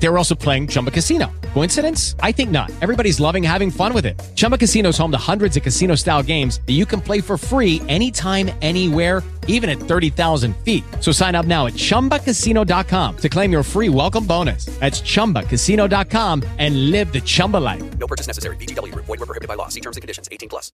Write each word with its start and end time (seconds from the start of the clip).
They 0.00 0.08
were 0.08 0.16
also 0.16 0.34
playing 0.34 0.68
Chumba 0.68 0.90
Casino. 0.90 1.30
Coincidence? 1.54 2.14
I 2.20 2.32
think 2.32 2.50
not. 2.50 2.70
Everybody's 2.80 3.18
loving 3.20 3.42
having 3.42 3.70
fun 3.70 3.92
with 3.92 4.06
it. 4.06 4.18
Chumba 4.36 4.56
Casino 4.56 4.90
is 4.90 4.98
home 4.98 5.10
to 5.10 5.18
hundreds 5.18 5.56
of 5.56 5.62
casino 5.62 5.94
style 5.96 6.22
games 6.22 6.60
that 6.66 6.74
you 6.74 6.86
can 6.86 7.00
play 7.00 7.20
for 7.20 7.36
free 7.36 7.82
anytime, 7.88 8.50
anywhere, 8.62 9.22
even 9.48 9.68
at 9.68 9.78
30,000 9.78 10.56
feet. 10.58 10.84
So 11.00 11.10
sign 11.10 11.34
up 11.34 11.46
now 11.46 11.66
at 11.66 11.72
chumbacasino.com 11.72 13.16
to 13.16 13.28
claim 13.28 13.50
your 13.50 13.62
free 13.62 13.88
welcome 13.88 14.24
bonus. 14.24 14.66
That's 14.78 15.00
chumbacasino.com 15.00 16.44
and 16.58 16.90
live 16.90 17.12
the 17.12 17.20
Chumba 17.20 17.56
life. 17.56 17.98
No 17.98 18.06
purchase 18.06 18.28
necessary. 18.28 18.56
VGW 18.56 18.92
Group. 18.92 19.06
Void 19.06 19.18
were 19.18 19.26
prohibited 19.26 19.48
by 19.48 19.54
law. 19.54 19.68
See 19.68 19.80
terms 19.80 19.96
and 19.96 20.02
conditions. 20.02 20.28
18 20.30 20.48
plus. 20.48 20.70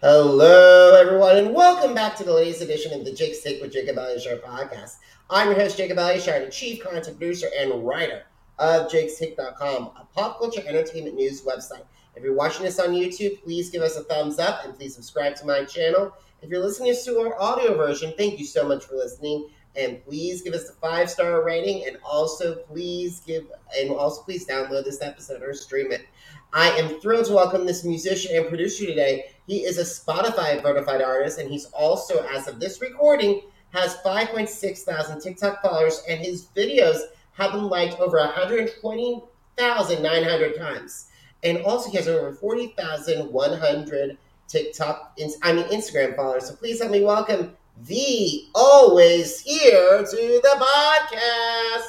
Hello, 0.00 0.94
everyone, 0.94 1.36
and 1.38 1.52
welcome 1.52 1.92
back 1.92 2.14
to 2.18 2.22
the 2.22 2.32
latest 2.32 2.62
edition 2.62 2.92
of 2.92 3.04
the 3.04 3.12
Jake's 3.12 3.42
Take 3.42 3.60
with 3.60 3.72
Jacob 3.72 3.98
Elliott 3.98 4.44
podcast. 4.44 4.92
I'm 5.30 5.48
your 5.48 5.60
host, 5.60 5.76
Jacob 5.76 5.98
the 5.98 6.48
chief 6.50 6.82
content 6.82 7.18
producer 7.18 7.48
and 7.54 7.86
writer 7.86 8.22
of 8.58 8.90
Jake'sTake.com, 8.90 9.90
a 9.94 10.06
pop 10.14 10.38
culture 10.38 10.62
entertainment 10.66 11.16
news 11.16 11.42
website. 11.42 11.82
If 12.16 12.22
you're 12.22 12.34
watching 12.34 12.64
this 12.64 12.80
on 12.80 12.94
YouTube, 12.94 13.42
please 13.42 13.68
give 13.68 13.82
us 13.82 13.98
a 13.98 14.04
thumbs 14.04 14.38
up 14.38 14.64
and 14.64 14.74
please 14.74 14.94
subscribe 14.94 15.36
to 15.36 15.46
my 15.46 15.64
channel. 15.64 16.14
If 16.40 16.48
you're 16.48 16.64
listening 16.64 16.94
to 17.04 17.18
our 17.18 17.38
audio 17.38 17.76
version, 17.76 18.14
thank 18.16 18.38
you 18.38 18.46
so 18.46 18.66
much 18.66 18.86
for 18.86 18.94
listening. 18.94 19.50
And 19.76 20.02
please 20.02 20.40
give 20.40 20.54
us 20.54 20.70
a 20.70 20.72
five 20.72 21.10
star 21.10 21.44
rating, 21.44 21.86
and 21.86 21.98
also 22.02 22.54
please 22.54 23.20
give 23.26 23.52
and 23.76 23.90
also 23.90 24.22
please 24.22 24.46
download 24.46 24.86
this 24.86 25.02
episode 25.02 25.42
or 25.42 25.52
stream 25.52 25.92
it. 25.92 26.06
I 26.54 26.70
am 26.70 27.00
thrilled 27.00 27.26
to 27.26 27.34
welcome 27.34 27.66
this 27.66 27.84
musician 27.84 28.34
and 28.34 28.48
producer 28.48 28.86
today. 28.86 29.26
He 29.46 29.58
is 29.58 29.76
a 29.76 29.82
Spotify 29.82 30.62
verified 30.62 31.02
artist, 31.02 31.38
and 31.38 31.50
he's 31.50 31.66
also, 31.66 32.26
as 32.28 32.48
of 32.48 32.60
this 32.60 32.80
recording, 32.80 33.42
has 33.72 33.96
5.6 33.98 34.78
thousand 34.80 35.20
TikTok 35.20 35.62
followers, 35.62 36.02
and 36.08 36.18
his 36.20 36.46
videos 36.56 36.98
have 37.32 37.52
been 37.52 37.68
liked 37.68 38.00
over 38.00 38.18
120,900 38.18 40.56
times. 40.56 41.06
And 41.44 41.58
also, 41.58 41.90
he 41.90 41.96
has 41.96 42.08
over 42.08 42.32
40,100 42.32 44.18
TikTok, 44.48 45.16
I 45.42 45.52
mean, 45.52 45.66
Instagram 45.66 46.16
followers. 46.16 46.48
So 46.48 46.56
please 46.56 46.80
help 46.80 46.90
me 46.90 47.04
welcome 47.04 47.56
the 47.86 48.48
always 48.54 49.40
here 49.40 49.98
to 49.98 50.40
the 50.42 50.56
podcast. 50.58 51.86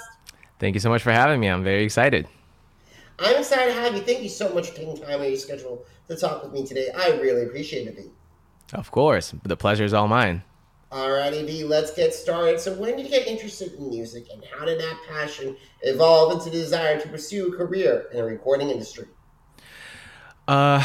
Thank 0.60 0.76
you 0.76 0.80
so 0.80 0.90
much 0.90 1.02
for 1.02 1.12
having 1.12 1.40
me. 1.40 1.48
I'm 1.48 1.64
very 1.64 1.84
excited. 1.84 2.28
I'm 3.18 3.38
excited 3.38 3.74
to 3.74 3.80
have 3.80 3.96
you. 3.96 4.02
Thank 4.02 4.22
you 4.22 4.30
so 4.30 4.54
much 4.54 4.70
for 4.70 4.76
taking 4.76 4.98
time 4.98 5.10
out 5.10 5.22
of 5.22 5.28
your 5.28 5.38
schedule 5.38 5.86
to 6.08 6.16
talk 6.16 6.44
with 6.44 6.52
me 6.52 6.66
today. 6.66 6.90
I 6.96 7.12
really 7.12 7.44
appreciate 7.44 7.88
it, 7.88 8.00
Of 8.74 8.92
course. 8.92 9.34
The 9.44 9.58
pleasure 9.58 9.84
is 9.84 9.94
all 9.94 10.08
mine. 10.08 10.44
Alrighty, 10.92 11.46
B, 11.46 11.64
let's 11.64 11.94
get 11.94 12.16
started. 12.16 12.60
So, 12.60 12.74
when 12.74 12.98
did 12.98 13.06
you 13.06 13.12
get 13.12 13.28
interested 13.28 13.74
in 13.74 13.90
music, 13.90 14.26
and 14.34 14.44
how 14.44 14.66
did 14.66 14.80
that 14.80 14.98
passion 15.08 15.56
evolve 15.82 16.34
into 16.34 16.46
the 16.46 16.58
desire 16.58 17.00
to 17.00 17.08
pursue 17.08 17.54
a 17.54 17.58
career 17.58 18.08
in 18.12 18.18
the 18.18 18.24
recording 18.24 18.70
industry? 18.70 19.06
Uh, 20.48 20.84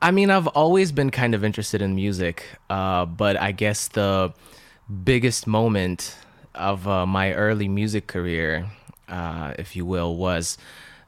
I 0.00 0.10
mean, 0.12 0.30
I've 0.30 0.46
always 0.48 0.92
been 0.92 1.10
kind 1.10 1.34
of 1.34 1.44
interested 1.44 1.82
in 1.82 1.94
music, 1.94 2.46
uh, 2.70 3.04
but 3.04 3.38
I 3.38 3.52
guess 3.52 3.88
the 3.88 4.32
biggest 5.04 5.46
moment 5.46 6.16
of 6.54 6.88
uh, 6.88 7.04
my 7.04 7.34
early 7.34 7.68
music 7.68 8.06
career, 8.06 8.70
uh, 9.08 9.52
if 9.58 9.76
you 9.76 9.84
will, 9.84 10.16
was 10.16 10.56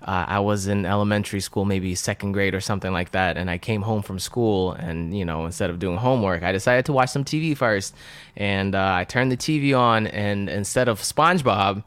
uh, 0.03 0.25
I 0.29 0.41
was 0.41 0.67
in 0.67 0.85
elementary 0.85 1.41
school, 1.41 1.65
maybe 1.65 1.95
second 1.95 2.33
grade 2.33 2.55
or 2.55 2.61
something 2.61 2.93
like 2.93 3.13
that, 3.13 3.37
and 3.37 3.51
I 3.51 3.59
came 3.59 3.83
home 3.83 4.03
from 4.03 4.19
school, 4.19 4.73
and 4.73 5.17
you 5.17 5.25
know, 5.25 5.47
instead 5.47 5.71
of 5.71 5.79
doing 5.79 5.97
homework, 5.97 6.43
I 6.43 6.53
decided 6.53 6.85
to 6.87 6.93
watch 6.93 7.11
some 7.11 7.25
TV 7.25 7.57
first, 7.57 7.95
and 8.37 8.75
uh, 8.75 8.95
I 8.95 9.05
turned 9.05 9.33
the 9.33 9.37
TV 9.37 9.77
on, 9.77 10.07
and 10.07 10.49
instead 10.49 10.89
of 10.89 11.01
SpongeBob, 11.01 11.83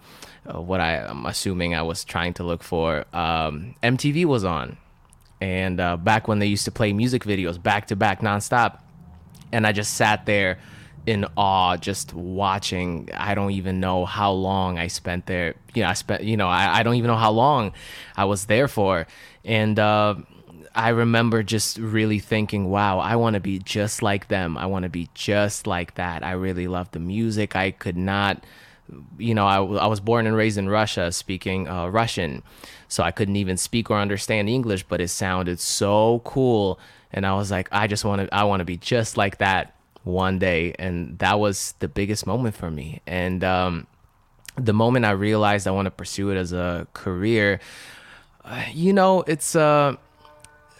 uh, 0.45 0.59
what 0.59 0.79
I, 0.79 0.95
am 0.95 1.25
assuming 1.25 1.75
I 1.75 1.83
was 1.83 2.03
trying 2.03 2.33
to 2.35 2.43
look 2.43 2.63
for, 2.63 3.05
um, 3.13 3.75
MTV 3.83 4.25
was 4.25 4.43
on, 4.43 4.77
and 5.39 5.79
uh, 5.79 5.95
back 5.95 6.27
when 6.27 6.39
they 6.39 6.47
used 6.47 6.65
to 6.65 6.71
play 6.71 6.91
music 6.93 7.23
videos 7.23 7.61
back 7.61 7.87
to 7.87 7.95
back 7.95 8.21
nonstop, 8.21 8.79
and 9.51 9.67
I 9.67 9.71
just 9.71 9.93
sat 9.93 10.25
there 10.25 10.59
in 11.09 11.25
awe 11.35 11.75
just 11.75 12.13
watching. 12.13 13.09
I 13.15 13.33
don't 13.33 13.51
even 13.51 13.79
know 13.79 14.05
how 14.05 14.31
long 14.31 14.77
I 14.77 14.87
spent 14.87 15.25
there. 15.25 15.55
You 15.73 15.81
know, 15.81 15.89
I 15.89 15.93
spent, 15.93 16.23
you 16.23 16.37
know, 16.37 16.47
I, 16.47 16.79
I 16.79 16.83
don't 16.83 16.95
even 16.95 17.07
know 17.07 17.17
how 17.17 17.31
long 17.31 17.73
I 18.15 18.25
was 18.25 18.45
there 18.45 18.67
for. 18.67 19.07
And 19.43 19.79
uh, 19.79 20.15
I 20.75 20.89
remember 20.89 21.41
just 21.41 21.79
really 21.79 22.19
thinking, 22.19 22.69
wow, 22.69 22.99
I 22.99 23.15
want 23.15 23.33
to 23.33 23.39
be 23.39 23.57
just 23.57 24.03
like 24.03 24.27
them. 24.27 24.55
I 24.55 24.67
want 24.67 24.83
to 24.83 24.89
be 24.89 25.09
just 25.15 25.65
like 25.65 25.95
that. 25.95 26.23
I 26.23 26.33
really 26.33 26.67
love 26.67 26.91
the 26.91 26.99
music. 26.99 27.55
I 27.55 27.71
could 27.71 27.97
not, 27.97 28.43
you 29.17 29.33
know, 29.33 29.47
I, 29.47 29.57
I 29.57 29.87
was 29.87 29.99
born 29.99 30.27
and 30.27 30.35
raised 30.35 30.59
in 30.59 30.69
Russia 30.69 31.11
speaking 31.11 31.67
uh, 31.67 31.87
Russian. 31.87 32.43
So 32.87 33.01
I 33.01 33.09
couldn't 33.09 33.35
even 33.35 33.57
speak 33.57 33.89
or 33.89 33.97
understand 33.97 34.47
English, 34.47 34.83
but 34.83 35.01
it 35.01 35.07
sounded 35.07 35.59
so 35.59 36.21
cool. 36.23 36.79
And 37.11 37.25
I 37.25 37.33
was 37.33 37.49
like, 37.49 37.67
I 37.71 37.87
just 37.87 38.05
want 38.05 38.21
to, 38.21 38.31
I 38.31 38.43
want 38.43 38.59
to 38.59 38.65
be 38.65 38.77
just 38.77 39.17
like 39.17 39.39
that 39.39 39.73
one 40.09 40.39
day 40.39 40.73
and 40.79 41.17
that 41.19 41.39
was 41.39 41.73
the 41.79 41.87
biggest 41.87 42.25
moment 42.25 42.55
for 42.55 42.69
me 42.69 43.01
and 43.07 43.43
um, 43.43 43.87
the 44.55 44.73
moment 44.73 45.05
i 45.05 45.11
realized 45.11 45.67
i 45.67 45.71
want 45.71 45.85
to 45.85 45.91
pursue 45.91 46.29
it 46.29 46.37
as 46.37 46.51
a 46.51 46.87
career 46.93 47.59
uh, 48.45 48.63
you 48.73 48.91
know 48.93 49.23
it's 49.27 49.55
uh, 49.55 49.95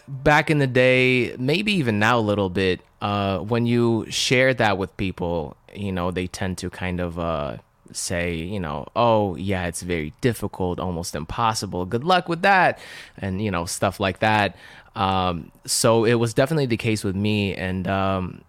back 0.08 0.50
in 0.50 0.58
the 0.58 0.66
day 0.66 1.34
maybe 1.38 1.72
even 1.72 1.98
now 1.98 2.18
a 2.18 2.20
little 2.20 2.50
bit 2.50 2.80
uh, 3.00 3.38
when 3.38 3.66
you 3.66 4.04
share 4.10 4.52
that 4.52 4.76
with 4.76 4.94
people 4.96 5.56
you 5.74 5.92
know 5.92 6.10
they 6.10 6.26
tend 6.26 6.58
to 6.58 6.68
kind 6.68 7.00
of 7.00 7.18
uh, 7.18 7.56
say, 7.92 8.34
you 8.34 8.60
know, 8.60 8.86
oh, 8.96 9.36
yeah, 9.36 9.66
it's 9.66 9.82
very 9.82 10.12
difficult, 10.20 10.78
almost 10.78 11.14
impossible. 11.14 11.86
Good 11.86 12.04
luck 12.04 12.28
with 12.28 12.42
that. 12.42 12.78
And, 13.18 13.42
you 13.42 13.50
know, 13.50 13.64
stuff 13.64 14.00
like 14.00 14.20
that. 14.20 14.56
Um, 14.94 15.52
so 15.66 16.04
it 16.04 16.14
was 16.14 16.34
definitely 16.34 16.66
the 16.66 16.76
case 16.76 17.04
with 17.04 17.16
me. 17.16 17.54
And, 17.54 17.86
um, 17.88 18.42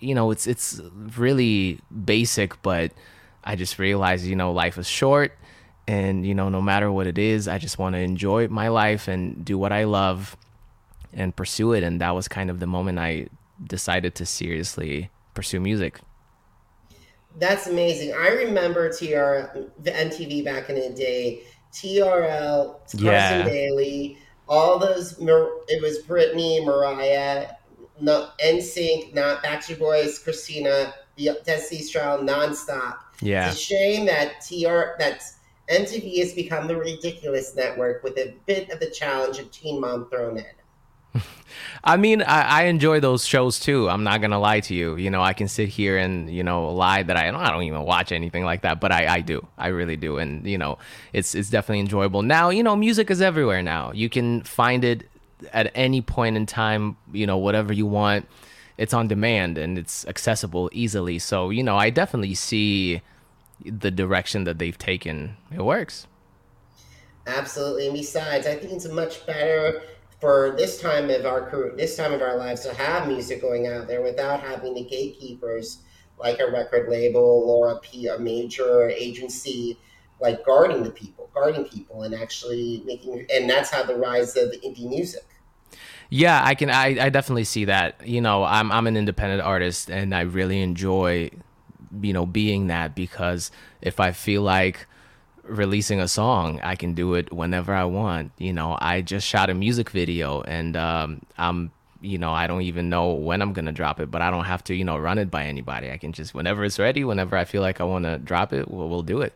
you 0.00 0.14
know, 0.14 0.30
it's 0.30 0.46
it's 0.46 0.80
really 1.16 1.80
basic, 2.04 2.60
but 2.62 2.92
I 3.44 3.56
just 3.56 3.78
realized, 3.78 4.26
you 4.26 4.36
know, 4.36 4.52
life 4.52 4.78
is 4.78 4.88
short 4.88 5.32
and 5.86 6.26
you 6.26 6.34
know, 6.34 6.48
no 6.48 6.60
matter 6.60 6.92
what 6.92 7.06
it 7.06 7.18
is, 7.18 7.48
I 7.48 7.58
just 7.58 7.78
want 7.78 7.94
to 7.94 7.98
enjoy 7.98 8.48
my 8.48 8.68
life 8.68 9.08
and 9.08 9.44
do 9.44 9.58
what 9.58 9.72
I 9.72 9.84
love 9.84 10.36
and 11.12 11.34
pursue 11.34 11.72
it 11.72 11.82
and 11.82 12.00
that 12.00 12.14
was 12.14 12.28
kind 12.28 12.50
of 12.50 12.60
the 12.60 12.66
moment 12.66 12.98
I 12.98 13.28
decided 13.66 14.14
to 14.16 14.26
seriously 14.26 15.10
pursue 15.34 15.60
music. 15.60 16.00
That's 17.38 17.66
amazing. 17.66 18.12
I 18.12 18.28
remember 18.28 18.90
TR 18.90 19.58
the 19.80 19.90
MTV 19.90 20.44
back 20.44 20.68
in 20.70 20.76
the 20.76 20.90
day, 20.90 21.42
TRL, 21.72 22.80
Carson 22.82 23.04
yeah. 23.04 23.44
Daly, 23.44 24.18
all 24.48 24.78
those 24.78 25.12
it 25.18 25.82
was 25.82 26.02
Britney, 26.06 26.64
Mariah, 26.64 27.48
no 28.00 28.30
NSYNC, 28.44 29.14
not 29.14 29.42
Backstreet 29.42 29.78
Boys, 29.78 30.18
Christina, 30.18 30.94
Destiny 31.44 31.82
Child, 31.84 32.26
nonstop. 32.26 32.98
Yeah, 33.20 33.50
it's 33.50 33.56
a 33.56 33.60
shame 33.60 34.06
that 34.06 34.40
TR 34.40 34.98
that 34.98 35.22
MTV 35.70 36.18
has 36.18 36.32
become 36.32 36.66
the 36.66 36.76
ridiculous 36.76 37.54
network 37.54 38.02
with 38.02 38.16
a 38.16 38.34
bit 38.46 38.70
of 38.70 38.80
the 38.80 38.90
challenge 38.90 39.38
of 39.38 39.50
Teen 39.50 39.80
Mom 39.80 40.08
thrown 40.08 40.38
in. 40.38 41.22
I 41.84 41.96
mean, 41.96 42.22
I, 42.22 42.42
I, 42.42 42.62
enjoy 42.64 43.00
those 43.00 43.24
shows 43.24 43.58
too. 43.58 43.88
I'm 43.88 44.04
not 44.04 44.20
gonna 44.20 44.38
lie 44.38 44.60
to 44.60 44.74
you. 44.74 44.96
You 44.96 45.10
know, 45.10 45.22
I 45.22 45.32
can 45.32 45.48
sit 45.48 45.68
here 45.68 45.96
and 45.96 46.30
you 46.30 46.42
know 46.42 46.72
lie 46.72 47.02
that 47.02 47.16
I 47.16 47.30
don't, 47.30 47.40
I 47.40 47.50
don't 47.50 47.62
even 47.62 47.82
watch 47.82 48.12
anything 48.12 48.44
like 48.44 48.62
that, 48.62 48.80
but 48.80 48.92
I, 48.92 49.16
I 49.16 49.20
do. 49.20 49.46
I 49.56 49.68
really 49.68 49.96
do, 49.96 50.18
and 50.18 50.46
you 50.46 50.58
know, 50.58 50.78
it's 51.12 51.34
it's 51.34 51.50
definitely 51.50 51.80
enjoyable. 51.80 52.22
Now, 52.22 52.50
you 52.50 52.62
know, 52.62 52.76
music 52.76 53.10
is 53.10 53.20
everywhere 53.20 53.62
now. 53.62 53.92
You 53.92 54.08
can 54.08 54.42
find 54.42 54.84
it 54.84 55.08
at 55.52 55.70
any 55.74 56.00
point 56.00 56.36
in 56.36 56.46
time, 56.46 56.96
you 57.12 57.26
know, 57.26 57.36
whatever 57.36 57.72
you 57.72 57.86
want, 57.86 58.28
it's 58.76 58.94
on 58.94 59.08
demand 59.08 59.58
and 59.58 59.78
it's 59.78 60.06
accessible 60.06 60.70
easily. 60.72 61.18
So, 61.18 61.50
you 61.50 61.62
know, 61.62 61.76
I 61.76 61.90
definitely 61.90 62.34
see 62.34 63.02
the 63.64 63.90
direction 63.90 64.44
that 64.44 64.58
they've 64.58 64.78
taken. 64.78 65.36
It 65.52 65.62
works. 65.62 66.06
Absolutely. 67.26 67.86
And 67.86 67.96
besides, 67.96 68.46
I 68.46 68.54
think 68.54 68.72
it's 68.72 68.88
much 68.88 69.26
better 69.26 69.82
for 70.20 70.54
this 70.56 70.80
time 70.80 71.10
of 71.10 71.26
our 71.26 71.48
career, 71.48 71.74
this 71.76 71.96
time 71.96 72.12
of 72.12 72.22
our 72.22 72.36
lives 72.36 72.62
to 72.62 72.74
have 72.74 73.06
music 73.06 73.40
going 73.40 73.66
out 73.66 73.86
there 73.86 74.02
without 74.02 74.40
having 74.40 74.74
the 74.74 74.84
gatekeepers 74.84 75.78
like 76.18 76.40
a 76.40 76.50
record 76.50 76.88
label 76.88 77.44
or 77.46 77.70
a, 77.70 77.78
P, 77.78 78.08
a 78.08 78.18
major 78.18 78.88
agency 78.88 79.78
like 80.20 80.44
guarding 80.44 80.82
the 80.82 80.90
people, 80.90 81.30
guarding 81.34 81.64
people, 81.64 82.02
and 82.02 82.14
actually 82.14 82.82
making. 82.84 83.26
And 83.32 83.48
that's 83.48 83.70
how 83.70 83.82
the 83.82 83.96
rise 83.96 84.36
of 84.36 84.50
indie 84.64 84.88
music. 84.88 85.24
Yeah, 86.10 86.40
I 86.42 86.54
can. 86.54 86.70
I, 86.70 87.06
I 87.06 87.08
definitely 87.10 87.44
see 87.44 87.66
that. 87.66 88.06
You 88.06 88.20
know, 88.20 88.44
I'm 88.44 88.72
I'm 88.72 88.86
an 88.86 88.96
independent 88.96 89.42
artist, 89.42 89.90
and 89.90 90.14
I 90.14 90.22
really 90.22 90.62
enjoy, 90.62 91.30
you 92.00 92.12
know, 92.12 92.24
being 92.24 92.68
that 92.68 92.94
because 92.94 93.50
if 93.82 94.00
I 94.00 94.12
feel 94.12 94.42
like 94.42 94.86
releasing 95.48 96.00
a 96.00 96.08
song. 96.08 96.60
I 96.62 96.76
can 96.76 96.94
do 96.94 97.14
it 97.14 97.32
whenever 97.32 97.74
I 97.74 97.84
want. 97.84 98.32
You 98.38 98.52
know, 98.52 98.76
I 98.80 99.00
just 99.00 99.26
shot 99.26 99.50
a 99.50 99.54
music 99.54 99.90
video 99.90 100.42
and 100.42 100.76
um, 100.76 101.22
I'm, 101.36 101.72
you 102.00 102.18
know, 102.18 102.32
I 102.32 102.46
don't 102.46 102.62
even 102.62 102.88
know 102.88 103.12
when 103.12 103.42
I'm 103.42 103.54
to 103.54 103.72
drop 103.72 103.98
it, 104.00 104.10
but 104.10 104.22
I 104.22 104.30
don't 104.30 104.44
have 104.44 104.62
to, 104.64 104.74
you 104.74 104.84
know, 104.84 104.96
run 104.96 105.18
it 105.18 105.30
by 105.30 105.44
anybody. 105.44 105.90
I 105.90 105.96
can 105.96 106.12
just, 106.12 106.34
whenever 106.34 106.64
it's 106.64 106.78
ready, 106.78 107.04
whenever 107.04 107.36
I 107.36 107.44
feel 107.44 107.62
like 107.62 107.80
I 107.80 107.84
want 107.84 108.04
to 108.04 108.18
drop 108.18 108.52
it, 108.52 108.70
we'll, 108.70 108.88
we'll 108.88 109.02
do 109.02 109.20
it. 109.22 109.32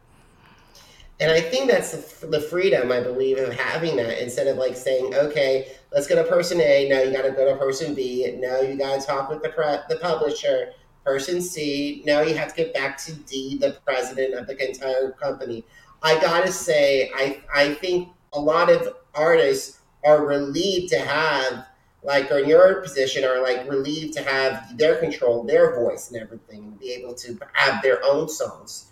And 1.20 1.30
I 1.30 1.40
think 1.40 1.70
that's 1.70 2.20
the, 2.20 2.40
freedom, 2.40 2.90
I 2.90 3.00
believe, 3.00 3.38
of 3.38 3.52
having 3.52 3.96
that 3.96 4.20
instead 4.20 4.48
of 4.48 4.56
like 4.56 4.76
saying, 4.76 5.14
okay, 5.14 5.72
let's 5.92 6.06
go 6.06 6.16
to 6.16 6.24
person 6.24 6.60
A. 6.60 6.88
No, 6.88 7.02
you 7.02 7.12
got 7.12 7.22
to 7.22 7.30
go 7.30 7.52
to 7.52 7.56
person 7.56 7.94
B. 7.94 8.34
No, 8.38 8.60
you 8.60 8.76
got 8.76 9.00
to 9.00 9.06
talk 9.06 9.30
with 9.30 9.42
the, 9.42 9.50
pre- 9.50 9.78
the 9.88 10.00
publisher. 10.00 10.72
Person 11.04 11.42
C. 11.42 12.00
No, 12.06 12.22
you 12.22 12.36
have 12.36 12.50
to 12.50 12.54
get 12.54 12.72
back 12.74 12.96
to 12.98 13.12
D, 13.12 13.58
the 13.58 13.76
president 13.84 14.34
of 14.34 14.46
the 14.46 14.68
entire 14.68 15.10
company. 15.10 15.64
I 16.00 16.20
got 16.20 16.46
to 16.46 16.52
say, 16.52 17.10
I, 17.12 17.42
I 17.52 17.74
think 17.74 18.10
a 18.32 18.40
lot 18.40 18.70
of 18.70 18.94
artists 19.12 19.80
are 20.04 20.24
relieved 20.24 20.92
to 20.92 21.00
have, 21.00 21.66
like, 22.04 22.30
or 22.30 22.38
in 22.38 22.48
your 22.48 22.82
position, 22.82 23.24
are 23.24 23.42
like 23.42 23.68
relieved 23.68 24.14
to 24.14 24.22
have 24.22 24.78
their 24.78 25.00
control, 25.00 25.42
their 25.42 25.74
voice, 25.74 26.12
and 26.12 26.22
everything, 26.22 26.62
and 26.62 26.78
be 26.78 26.92
able 26.92 27.14
to 27.14 27.36
have 27.54 27.82
their 27.82 27.98
own 28.04 28.28
songs 28.28 28.91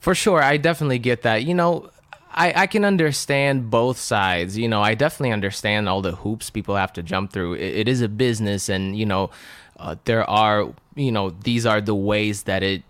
for 0.00 0.14
sure, 0.14 0.42
I 0.42 0.56
definitely 0.56 0.98
get 0.98 1.22
that. 1.22 1.44
You 1.44 1.54
know, 1.54 1.90
I, 2.30 2.52
I 2.54 2.66
can 2.66 2.84
understand 2.84 3.70
both 3.70 3.98
sides. 3.98 4.56
You 4.56 4.68
know, 4.68 4.82
I 4.82 4.94
definitely 4.94 5.32
understand 5.32 5.88
all 5.88 6.02
the 6.02 6.12
hoops 6.12 6.50
people 6.50 6.76
have 6.76 6.92
to 6.94 7.02
jump 7.02 7.32
through. 7.32 7.54
it, 7.54 7.80
it 7.80 7.88
is 7.88 8.00
a 8.00 8.08
business, 8.08 8.68
and 8.68 8.96
you 8.96 9.06
know, 9.06 9.30
uh, 9.78 9.96
there 10.04 10.28
are 10.28 10.72
you 10.94 11.12
know 11.12 11.30
these 11.30 11.66
are 11.66 11.80
the 11.80 11.94
ways 11.94 12.44
that 12.44 12.62
it 12.62 12.82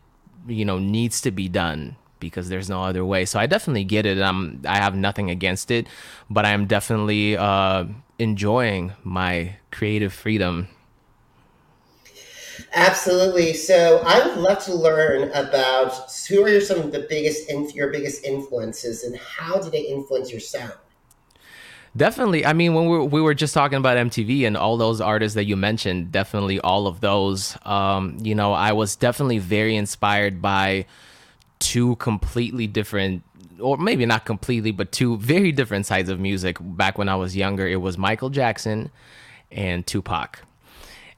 you 0.46 0.64
know 0.64 0.78
needs 0.78 1.20
to 1.22 1.30
be 1.30 1.48
done 1.48 1.96
because 2.20 2.48
there's 2.48 2.68
no 2.68 2.82
other 2.82 3.04
way. 3.04 3.24
So 3.24 3.38
I 3.38 3.46
definitely 3.46 3.84
get 3.84 4.06
it. 4.06 4.20
I'm 4.20 4.60
I 4.66 4.76
have 4.76 4.94
nothing 4.94 5.30
against 5.30 5.70
it, 5.70 5.86
but 6.28 6.44
I'm 6.44 6.66
definitely 6.66 7.36
uh, 7.36 7.84
enjoying 8.18 8.92
my 9.04 9.56
creative 9.70 10.12
freedom 10.12 10.68
Absolutely. 12.74 13.54
So 13.54 14.02
I 14.04 14.26
would 14.26 14.36
love 14.38 14.58
to 14.64 14.74
learn 14.74 15.30
about 15.32 16.10
who 16.28 16.44
are 16.44 16.60
some 16.60 16.80
of 16.80 16.92
the 16.92 17.06
biggest 17.08 17.48
your 17.74 17.90
biggest 17.90 18.24
influences 18.24 19.04
and 19.04 19.16
how 19.16 19.58
do 19.58 19.70
they 19.70 19.80
influence 19.80 20.30
your 20.30 20.40
sound? 20.40 20.74
Definitely. 21.96 22.44
I 22.44 22.52
mean, 22.52 22.74
when 22.74 22.84
we 22.84 22.90
were, 22.90 23.04
we 23.04 23.20
were 23.20 23.34
just 23.34 23.54
talking 23.54 23.78
about 23.78 23.96
MTV 23.96 24.46
and 24.46 24.56
all 24.56 24.76
those 24.76 25.00
artists 25.00 25.34
that 25.34 25.46
you 25.46 25.56
mentioned, 25.56 26.12
definitely 26.12 26.60
all 26.60 26.86
of 26.86 27.00
those. 27.00 27.56
Um, 27.64 28.18
you 28.20 28.34
know, 28.34 28.52
I 28.52 28.72
was 28.72 28.94
definitely 28.94 29.38
very 29.38 29.74
inspired 29.74 30.42
by 30.42 30.86
two 31.58 31.96
completely 31.96 32.66
different, 32.66 33.24
or 33.58 33.78
maybe 33.78 34.04
not 34.04 34.26
completely, 34.26 34.70
but 34.70 34.92
two 34.92 35.16
very 35.16 35.50
different 35.50 35.86
sides 35.86 36.10
of 36.10 36.20
music. 36.20 36.58
Back 36.60 36.98
when 36.98 37.08
I 37.08 37.16
was 37.16 37.34
younger, 37.34 37.66
it 37.66 37.80
was 37.80 37.96
Michael 37.96 38.30
Jackson 38.30 38.90
and 39.50 39.86
Tupac 39.86 40.42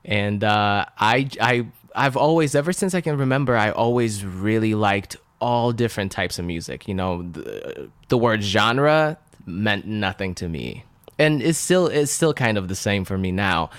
and 0.04 0.42
uh, 0.42 0.86
I 0.98 1.28
I 1.40 1.66
I've 1.94 2.16
always 2.16 2.54
ever 2.54 2.72
since 2.72 2.94
I 2.94 3.00
can 3.00 3.16
remember 3.16 3.56
I 3.56 3.70
always 3.70 4.24
really 4.24 4.74
liked 4.74 5.16
all 5.40 5.72
different 5.72 6.12
types 6.12 6.38
of 6.38 6.44
music. 6.44 6.86
You 6.86 6.94
know, 6.94 7.22
the, 7.22 7.90
the 8.08 8.18
word 8.18 8.42
genre 8.42 9.18
meant 9.46 9.86
nothing 9.86 10.34
to 10.36 10.48
me, 10.48 10.84
and 11.18 11.42
it's 11.42 11.58
still 11.58 11.86
it's 11.86 12.12
still 12.12 12.34
kind 12.34 12.58
of 12.58 12.68
the 12.68 12.74
same 12.74 13.04
for 13.04 13.18
me 13.18 13.32
now. 13.32 13.70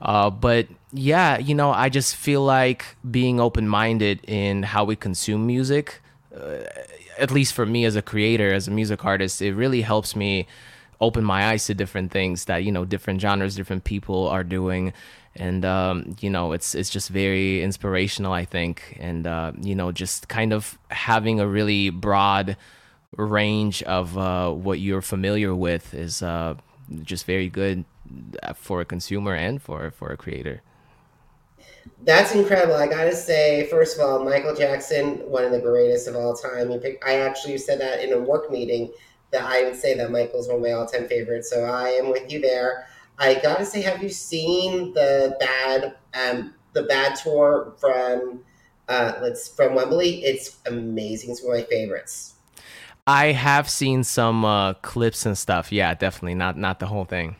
Uh, 0.00 0.30
but 0.30 0.68
yeah, 0.92 1.38
you 1.38 1.54
know, 1.54 1.70
I 1.70 1.88
just 1.88 2.14
feel 2.14 2.42
like 2.44 2.96
being 3.10 3.40
open 3.40 3.68
minded 3.68 4.20
in 4.24 4.62
how 4.62 4.84
we 4.84 4.96
consume 4.96 5.46
music. 5.46 6.00
Uh, 6.34 6.58
at 7.18 7.32
least 7.32 7.52
for 7.52 7.66
me 7.66 7.84
as 7.84 7.96
a 7.96 8.02
creator, 8.02 8.52
as 8.54 8.68
a 8.68 8.70
music 8.70 9.04
artist, 9.04 9.42
it 9.42 9.54
really 9.54 9.82
helps 9.82 10.14
me 10.14 10.46
open 11.00 11.24
my 11.24 11.48
eyes 11.48 11.64
to 11.66 11.74
different 11.74 12.10
things 12.10 12.46
that 12.46 12.64
you 12.64 12.72
know 12.72 12.84
different 12.84 13.20
genres 13.20 13.54
different 13.54 13.84
people 13.84 14.26
are 14.26 14.42
doing 14.42 14.92
and 15.38 15.64
um, 15.64 16.16
you 16.20 16.30
know 16.30 16.52
it's 16.52 16.74
it's 16.74 16.90
just 16.90 17.08
very 17.08 17.62
inspirational 17.62 18.32
i 18.32 18.44
think 18.44 18.96
and 19.00 19.26
uh, 19.26 19.52
you 19.60 19.74
know 19.74 19.92
just 19.92 20.28
kind 20.28 20.52
of 20.52 20.78
having 20.90 21.40
a 21.40 21.46
really 21.46 21.90
broad 21.90 22.56
range 23.16 23.82
of 23.84 24.18
uh, 24.18 24.50
what 24.50 24.80
you're 24.80 25.02
familiar 25.02 25.54
with 25.54 25.94
is 25.94 26.22
uh, 26.22 26.54
just 27.02 27.24
very 27.24 27.48
good 27.48 27.84
for 28.54 28.80
a 28.80 28.84
consumer 28.84 29.34
and 29.34 29.62
for 29.62 29.90
for 29.90 30.10
a 30.10 30.16
creator 30.16 30.62
that's 32.04 32.34
incredible. 32.34 32.74
I 32.74 32.86
gotta 32.86 33.14
say, 33.14 33.66
first 33.70 33.98
of 33.98 34.04
all, 34.04 34.22
Michael 34.24 34.54
Jackson, 34.54 35.16
one 35.28 35.42
of 35.42 35.50
the 35.50 35.58
greatest 35.58 36.06
of 36.06 36.16
all 36.16 36.34
time. 36.34 36.70
I 37.04 37.14
actually 37.20 37.58
said 37.58 37.80
that 37.80 38.04
in 38.04 38.12
a 38.12 38.18
work 38.18 38.50
meeting 38.50 38.92
that 39.30 39.42
I 39.44 39.64
would 39.64 39.76
say 39.76 39.94
that 39.94 40.10
Michael's 40.10 40.48
one 40.48 40.56
of 40.56 40.62
my 40.62 40.72
all-time 40.72 41.06
favorites. 41.06 41.50
So 41.50 41.64
I 41.64 41.90
am 41.90 42.10
with 42.10 42.30
you 42.32 42.40
there. 42.40 42.86
I 43.18 43.34
gotta 43.34 43.64
say, 43.64 43.82
have 43.82 44.02
you 44.02 44.08
seen 44.08 44.94
the 44.94 45.36
bad 45.40 45.96
um, 46.14 46.54
the 46.72 46.84
bad 46.84 47.16
tour 47.16 47.74
from 47.78 48.40
uh, 48.88 49.14
let's 49.20 49.48
from 49.48 49.74
Wembley? 49.74 50.24
It's 50.24 50.58
amazing. 50.66 51.30
It's 51.30 51.42
one 51.42 51.56
of 51.56 51.62
my 51.62 51.66
favorites. 51.68 52.34
I 53.06 53.32
have 53.32 53.68
seen 53.68 54.04
some 54.04 54.44
uh, 54.44 54.74
clips 54.74 55.26
and 55.26 55.36
stuff. 55.36 55.72
Yeah, 55.72 55.94
definitely 55.94 56.34
not 56.34 56.56
not 56.56 56.78
the 56.78 56.86
whole 56.86 57.04
thing. 57.04 57.36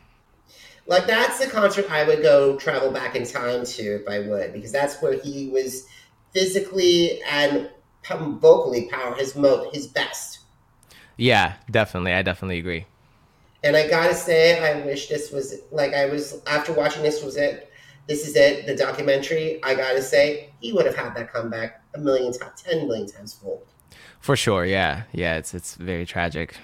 Like 0.87 1.05
that's 1.05 1.39
the 1.39 1.49
concert 1.49 1.89
I 1.91 2.03
would 2.03 2.23
go 2.23 2.57
travel 2.57 2.91
back 2.91 3.15
in 3.15 3.25
time 3.25 3.63
to 3.63 3.83
if 4.01 4.07
I 4.07 4.19
would, 4.19 4.53
because 4.53 4.71
that's 4.71 5.01
where 5.01 5.13
he 5.13 5.49
was 5.49 5.85
physically 6.33 7.21
and 7.29 7.69
vocally 8.09 8.89
power 8.89 9.13
his 9.13 9.35
mo 9.35 9.69
his 9.71 9.87
best. 9.87 10.39
Yeah, 11.15 11.55
definitely. 11.69 12.13
I 12.13 12.23
definitely 12.23 12.57
agree. 12.57 12.85
And 13.63 13.75
I 13.75 13.87
gotta 13.87 14.15
say, 14.15 14.59
I 14.59 14.85
wish 14.85 15.07
this 15.07 15.31
was 15.31 15.55
like 15.71 15.93
I 15.93 16.05
was 16.05 16.41
after 16.47 16.71
watching 16.71 17.03
this 17.03 17.23
was 17.23 17.35
it. 17.35 17.71
This 18.07 18.27
is 18.27 18.35
it, 18.35 18.65
the 18.65 18.75
documentary. 18.75 19.59
I 19.63 19.75
gotta 19.75 20.01
say, 20.01 20.51
he 20.61 20.71
would 20.73 20.85
have 20.85 20.95
had 20.95 21.15
that 21.15 21.31
comeback 21.31 21.83
a 21.93 21.99
million 21.99 22.31
times, 22.31 22.61
ten 22.61 22.87
million 22.87 23.07
times 23.07 23.33
fold. 23.33 23.67
For 24.19 24.35
sure, 24.35 24.65
yeah, 24.65 25.03
yeah. 25.11 25.37
It's 25.37 25.53
it's 25.53 25.75
very 25.75 26.05
tragic. 26.05 26.55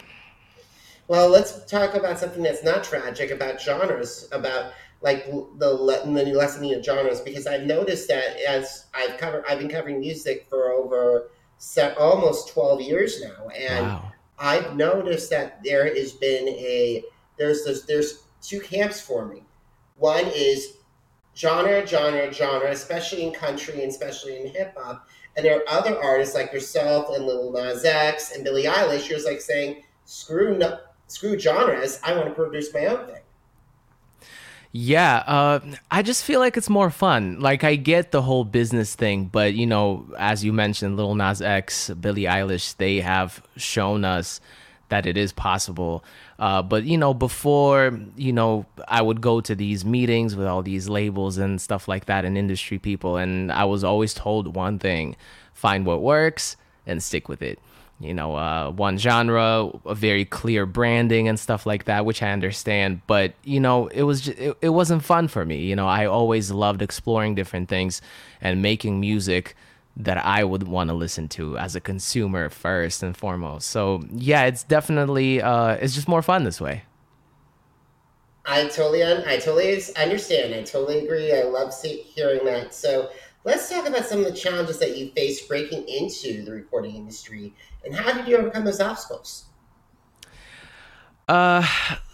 Well, 1.08 1.30
let's 1.30 1.66
talk 1.66 1.94
about 1.94 2.18
something 2.18 2.42
that's 2.42 2.64
not 2.64 2.84
tragic 2.84 3.30
about 3.30 3.62
genres, 3.62 4.30
about 4.32 4.72
like 5.02 5.26
the 5.26 5.50
the 5.58 5.74
lessening 5.74 6.74
of 6.74 6.84
genres, 6.84 7.20
because 7.20 7.46
I've 7.46 7.64
noticed 7.64 8.08
that 8.08 8.38
as 8.48 8.88
I've 8.94 9.18
covered, 9.18 9.44
I've 9.50 9.60
been 9.60 9.70
covering 9.70 10.00
music 10.00 10.48
for 10.50 10.72
over 10.72 11.30
set, 11.58 11.98
almost 11.98 12.48
twelve 12.48 12.80
years 12.80 13.22
now, 13.22 13.50
and. 13.50 13.86
Wow 13.86 14.12
I've 14.38 14.76
noticed 14.76 15.30
that 15.30 15.64
there 15.64 15.94
has 15.94 16.12
been 16.14 16.48
a 16.50 17.04
there's 17.38 17.64
this, 17.66 17.84
there's 17.84 18.24
two 18.42 18.60
camps 18.60 19.02
forming. 19.02 19.46
One 19.98 20.26
is 20.28 20.78
genre, 21.36 21.86
genre, 21.86 22.32
genre, 22.32 22.72
especially 22.72 23.24
in 23.24 23.34
country 23.34 23.82
and 23.82 23.92
especially 23.92 24.42
in 24.42 24.48
hip 24.48 24.74
hop. 24.78 25.08
And 25.36 25.46
there 25.46 25.58
are 25.58 25.70
other 25.70 26.02
artists 26.02 26.36
like 26.36 26.54
yourself 26.54 27.08
and 27.14 27.26
Lil 27.26 27.52
Nas 27.52 27.84
X 27.84 28.34
and 28.34 28.44
Billie 28.44 28.64
Eilish 28.64 29.08
who's 29.08 29.26
like 29.26 29.42
saying, 29.42 29.84
"Screw 30.06 30.62
screw 31.08 31.38
genres. 31.38 32.00
I 32.04 32.16
want 32.16 32.30
to 32.30 32.34
produce 32.34 32.74
my 32.74 32.86
own 32.86 33.06
thing." 33.08 33.25
Yeah, 34.78 35.24
uh, 35.26 35.62
I 35.90 36.02
just 36.02 36.26
feel 36.26 36.42
like 36.42 36.58
it's 36.58 36.70
more 36.70 36.90
fun. 36.90 37.40
Like 37.40 37.64
I 37.64 37.78
get 37.78 38.12
the 38.12 38.22
whole 38.22 38.44
business 38.44 38.94
thing, 38.94 39.28
but 39.28 39.54
you 39.54 39.66
know, 39.66 40.06
as 40.20 40.44
you 40.44 40.52
mentioned, 40.52 40.98
Lil 40.98 41.16
Nas 41.16 41.42
X, 41.42 41.92
Billie 41.92 42.24
Eilish, 42.24 42.76
they 42.76 43.00
have 43.00 43.42
shown 43.56 44.04
us 44.04 44.42
that 44.90 45.06
it 45.06 45.16
is 45.16 45.32
possible. 45.32 46.04
Uh, 46.40 46.62
but 46.62 46.84
you 46.84 46.98
know, 46.98 47.14
before 47.14 47.98
you 48.18 48.34
know, 48.34 48.66
I 48.90 49.02
would 49.02 49.22
go 49.22 49.40
to 49.40 49.56
these 49.56 49.86
meetings 49.86 50.36
with 50.36 50.46
all 50.46 50.62
these 50.62 50.90
labels 50.90 51.38
and 51.38 51.62
stuff 51.62 51.88
like 51.88 52.08
that, 52.08 52.26
and 52.26 52.38
industry 52.38 52.78
people, 52.78 53.16
and 53.16 53.54
I 53.54 53.64
was 53.64 53.86
always 53.86 54.14
told 54.14 54.58
one 54.58 54.78
thing: 54.78 55.16
find 55.54 55.86
what 55.86 56.02
works 56.02 56.58
and 56.86 57.02
stick 57.02 57.30
with 57.30 57.42
it 57.42 57.60
you 58.00 58.14
know, 58.14 58.36
uh, 58.36 58.72
one 58.72 58.98
genre, 58.98 59.72
a 59.86 59.96
very 59.96 60.26
clear 60.26 60.66
branding 60.66 61.28
and 61.28 61.40
stuff 61.40 61.66
like 61.66 61.86
that, 61.86 62.06
which 62.06 62.22
I 62.22 62.32
understand. 62.32 63.02
But 63.08 63.34
you 63.44 63.60
know, 63.60 63.88
it 63.88 64.04
was 64.04 64.22
just, 64.22 64.38
it, 64.38 64.58
it 64.62 64.70
wasn't 64.70 65.04
fun 65.04 65.28
for 65.28 65.46
me. 65.46 65.64
You 65.64 65.76
know, 65.76 65.88
I 65.88 66.06
always 66.06 66.52
loved 66.52 66.82
exploring 66.82 67.36
different 67.36 67.70
things 67.70 68.02
and 68.42 68.62
making 68.62 69.00
music 69.00 69.56
that 69.98 70.18
I 70.18 70.44
would 70.44 70.68
want 70.68 70.90
to 70.90 70.94
listen 70.94 71.30
to 71.30 71.58
as 71.58 71.76
a 71.76 71.80
consumer 71.80 72.50
first 72.50 73.02
and 73.02 73.16
foremost. 73.16 73.70
So 73.70 74.04
yeah, 74.12 74.44
it's 74.44 74.64
definitely 74.64 75.42
uh, 75.42 75.76
it's 75.76 75.96
just 75.96 76.08
more 76.08 76.22
fun 76.22 76.44
this 76.44 76.60
way. 76.60 76.84
I 78.48 78.68
totally, 78.68 79.04
I 79.04 79.38
totally 79.38 79.82
understand. 79.98 80.54
I 80.54 80.62
totally 80.62 81.00
agree. 81.00 81.34
I 81.34 81.44
love 81.44 81.74
see, 81.74 82.02
hearing 82.02 82.46
that. 82.46 82.76
So 82.76 83.10
let's 83.46 83.70
talk 83.70 83.88
about 83.88 84.06
some 84.06 84.20
of 84.20 84.26
the 84.26 84.34
challenges 84.34 84.80
that 84.80 84.98
you 84.98 85.10
faced 85.12 85.48
breaking 85.48 85.88
into 85.88 86.44
the 86.44 86.52
recording 86.52 86.96
industry 86.96 87.54
and 87.86 87.96
how 87.96 88.12
did 88.12 88.28
you 88.28 88.36
overcome 88.36 88.66
those 88.66 88.82
obstacles? 88.82 89.46
Uh, 91.28 91.66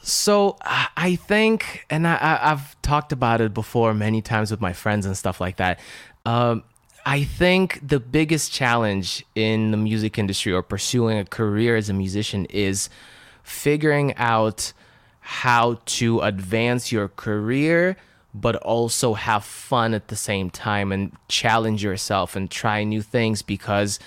so 0.04 0.58
I 0.62 1.16
think, 1.16 1.86
and 1.90 2.08
I, 2.08 2.16
have 2.16 2.80
talked 2.82 3.12
about 3.12 3.42
it 3.42 3.54
before 3.54 3.94
many 3.94 4.22
times 4.22 4.52
with 4.52 4.62
my 4.62 4.74
friends 4.74 5.06
and 5.06 5.18
stuff 5.18 5.42
like 5.42 5.58
that. 5.58 5.80
Um, 6.26 6.64
I 7.06 7.24
think 7.24 7.80
the 7.86 8.00
biggest 8.00 8.52
challenge 8.52 9.26
in 9.34 9.72
the 9.72 9.78
music 9.78 10.18
industry 10.18 10.54
or 10.54 10.62
pursuing 10.62 11.18
a 11.18 11.26
career 11.26 11.76
as 11.76 11.90
a 11.90 11.94
musician 11.94 12.46
is 12.46 12.90
figuring 13.44 14.14
out 14.16 14.72
how 15.20 15.80
to 15.86 16.20
advance 16.22 16.92
your 16.92 17.08
career 17.08 17.98
but 18.34 18.56
also 18.58 19.14
have 19.14 19.44
fun 19.44 19.94
at 19.94 20.08
the 20.08 20.16
same 20.16 20.50
time 20.50 20.92
and 20.92 21.12
challenge 21.28 21.84
yourself 21.84 22.36
and 22.36 22.50
try 22.50 22.84
new 22.84 23.02
things 23.02 23.42
because 23.42 24.00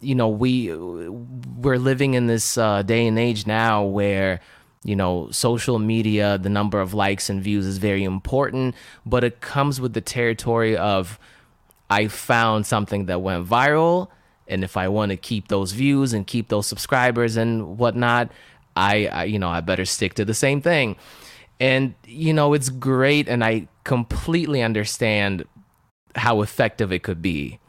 you 0.00 0.14
know 0.14 0.28
we 0.28 0.74
we're 0.74 1.78
living 1.78 2.14
in 2.14 2.26
this 2.26 2.58
uh, 2.58 2.82
day 2.82 3.06
and 3.06 3.18
age 3.18 3.46
now 3.46 3.84
where 3.84 4.40
you 4.84 4.96
know 4.96 5.28
social 5.30 5.78
media 5.78 6.38
the 6.38 6.48
number 6.48 6.80
of 6.80 6.94
likes 6.94 7.28
and 7.28 7.42
views 7.42 7.66
is 7.66 7.78
very 7.78 8.04
important 8.04 8.74
but 9.04 9.24
it 9.24 9.40
comes 9.40 9.80
with 9.80 9.92
the 9.94 10.00
territory 10.00 10.76
of 10.76 11.18
i 11.90 12.06
found 12.06 12.66
something 12.66 13.06
that 13.06 13.20
went 13.20 13.46
viral 13.46 14.08
and 14.48 14.62
if 14.62 14.76
i 14.76 14.86
want 14.88 15.10
to 15.10 15.16
keep 15.16 15.48
those 15.48 15.72
views 15.72 16.12
and 16.12 16.26
keep 16.26 16.48
those 16.48 16.66
subscribers 16.66 17.36
and 17.36 17.78
whatnot 17.78 18.30
I, 18.76 19.06
I 19.06 19.24
you 19.24 19.38
know 19.38 19.48
i 19.48 19.60
better 19.60 19.84
stick 19.84 20.14
to 20.14 20.24
the 20.24 20.34
same 20.34 20.60
thing 20.60 20.96
and 21.58 21.94
you 22.04 22.32
know 22.32 22.52
it's 22.52 22.68
great 22.68 23.28
and 23.28 23.42
i 23.42 23.66
completely 23.84 24.62
understand 24.62 25.44
how 26.16 26.42
effective 26.42 26.92
it 26.92 27.02
could 27.02 27.22
be. 27.22 27.60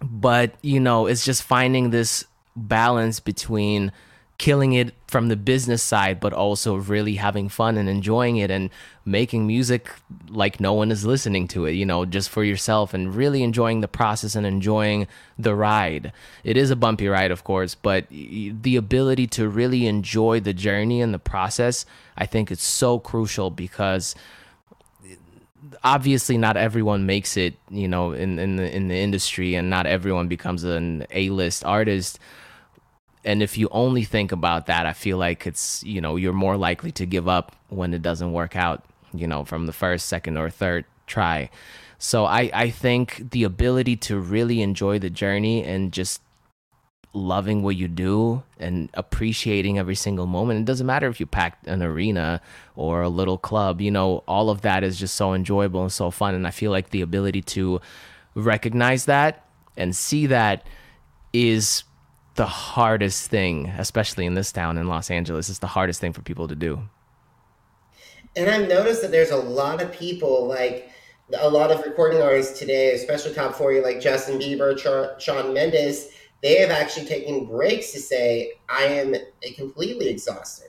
But 0.00 0.54
you 0.62 0.80
know 0.80 1.06
it's 1.06 1.24
just 1.24 1.42
finding 1.42 1.90
this 1.90 2.24
balance 2.56 3.20
between 3.20 3.92
killing 4.38 4.72
it 4.72 4.94
from 5.14 5.28
the 5.28 5.36
business 5.36 5.80
side 5.80 6.18
but 6.18 6.32
also 6.32 6.74
really 6.74 7.14
having 7.14 7.48
fun 7.48 7.78
and 7.78 7.88
enjoying 7.88 8.36
it 8.36 8.50
and 8.50 8.68
making 9.04 9.46
music 9.46 9.92
like 10.28 10.58
no 10.58 10.72
one 10.72 10.90
is 10.90 11.06
listening 11.06 11.46
to 11.46 11.66
it 11.66 11.70
you 11.70 11.86
know 11.86 12.04
just 12.04 12.28
for 12.28 12.42
yourself 12.42 12.92
and 12.92 13.14
really 13.14 13.44
enjoying 13.44 13.80
the 13.80 13.86
process 13.86 14.34
and 14.34 14.44
enjoying 14.44 15.06
the 15.38 15.54
ride. 15.54 16.12
It 16.42 16.56
is 16.56 16.72
a 16.72 16.74
bumpy 16.74 17.06
ride 17.06 17.30
of 17.30 17.44
course 17.44 17.76
but 17.76 18.08
the 18.08 18.74
ability 18.74 19.28
to 19.38 19.48
really 19.48 19.86
enjoy 19.86 20.40
the 20.40 20.52
journey 20.52 21.00
and 21.00 21.14
the 21.14 21.20
process 21.20 21.86
i 22.16 22.26
think 22.26 22.50
it's 22.50 22.64
so 22.64 22.98
crucial 22.98 23.50
because 23.50 24.16
obviously 25.84 26.36
not 26.36 26.56
everyone 26.56 27.06
makes 27.06 27.36
it 27.36 27.54
you 27.70 27.86
know 27.86 28.10
in 28.10 28.40
in 28.40 28.56
the 28.56 28.76
in 28.76 28.88
the 28.88 28.96
industry 28.96 29.54
and 29.54 29.70
not 29.70 29.86
everyone 29.86 30.26
becomes 30.26 30.64
an 30.64 31.06
A-list 31.12 31.64
artist 31.64 32.18
and 33.24 33.42
if 33.42 33.56
you 33.56 33.68
only 33.70 34.04
think 34.04 34.32
about 34.32 34.66
that 34.66 34.86
i 34.86 34.92
feel 34.92 35.18
like 35.18 35.46
it's 35.46 35.82
you 35.84 36.00
know 36.00 36.16
you're 36.16 36.32
more 36.32 36.56
likely 36.56 36.92
to 36.92 37.06
give 37.06 37.28
up 37.28 37.54
when 37.68 37.94
it 37.94 38.02
doesn't 38.02 38.32
work 38.32 38.56
out 38.56 38.84
you 39.12 39.26
know 39.26 39.44
from 39.44 39.66
the 39.66 39.72
first 39.72 40.06
second 40.06 40.36
or 40.36 40.50
third 40.50 40.84
try 41.06 41.48
so 41.98 42.24
i 42.24 42.50
i 42.52 42.70
think 42.70 43.30
the 43.30 43.44
ability 43.44 43.96
to 43.96 44.18
really 44.18 44.62
enjoy 44.62 44.98
the 44.98 45.10
journey 45.10 45.64
and 45.64 45.92
just 45.92 46.20
loving 47.14 47.62
what 47.62 47.76
you 47.76 47.86
do 47.86 48.42
and 48.58 48.90
appreciating 48.94 49.78
every 49.78 49.94
single 49.94 50.26
moment. 50.26 50.60
It 50.60 50.64
doesn't 50.66 50.86
matter 50.86 51.08
if 51.08 51.20
you 51.20 51.26
packed 51.26 51.66
an 51.66 51.82
arena 51.82 52.40
or 52.76 53.02
a 53.02 53.08
little 53.08 53.38
club, 53.38 53.80
you 53.80 53.90
know, 53.90 54.24
all 54.26 54.50
of 54.50 54.62
that 54.62 54.82
is 54.82 54.98
just 54.98 55.14
so 55.14 55.32
enjoyable 55.32 55.82
and 55.82 55.92
so 55.92 56.10
fun. 56.10 56.34
And 56.34 56.46
I 56.46 56.50
feel 56.50 56.72
like 56.72 56.90
the 56.90 57.00
ability 57.00 57.42
to 57.42 57.80
recognize 58.34 59.04
that 59.04 59.46
and 59.76 59.94
see 59.94 60.26
that 60.26 60.66
is 61.32 61.84
the 62.34 62.46
hardest 62.46 63.30
thing, 63.30 63.68
especially 63.78 64.26
in 64.26 64.34
this 64.34 64.52
town 64.52 64.78
in 64.78 64.88
Los 64.88 65.10
Angeles. 65.10 65.48
It's 65.48 65.58
the 65.58 65.66
hardest 65.66 66.00
thing 66.00 66.12
for 66.12 66.22
people 66.22 66.48
to 66.48 66.54
do. 66.54 66.82
And 68.36 68.50
I've 68.50 68.68
noticed 68.68 69.02
that 69.02 69.10
there's 69.10 69.30
a 69.30 69.36
lot 69.36 69.80
of 69.80 69.92
people 69.92 70.46
like 70.46 70.90
a 71.38 71.48
lot 71.48 71.70
of 71.70 71.84
recording 71.84 72.20
artists 72.20 72.58
today, 72.58 72.92
especially 72.92 73.32
top 73.32 73.54
40 73.54 73.80
like 73.80 74.00
Justin 74.00 74.38
Bieber, 74.38 74.78
Shawn 75.20 75.54
Mendes 75.54 76.08
they 76.44 76.58
have 76.58 76.70
actually 76.70 77.06
taken 77.06 77.46
breaks 77.46 77.92
to 77.92 77.98
say, 77.98 78.52
I 78.68 78.84
am 78.84 79.14
completely 79.56 80.10
exhausted 80.10 80.68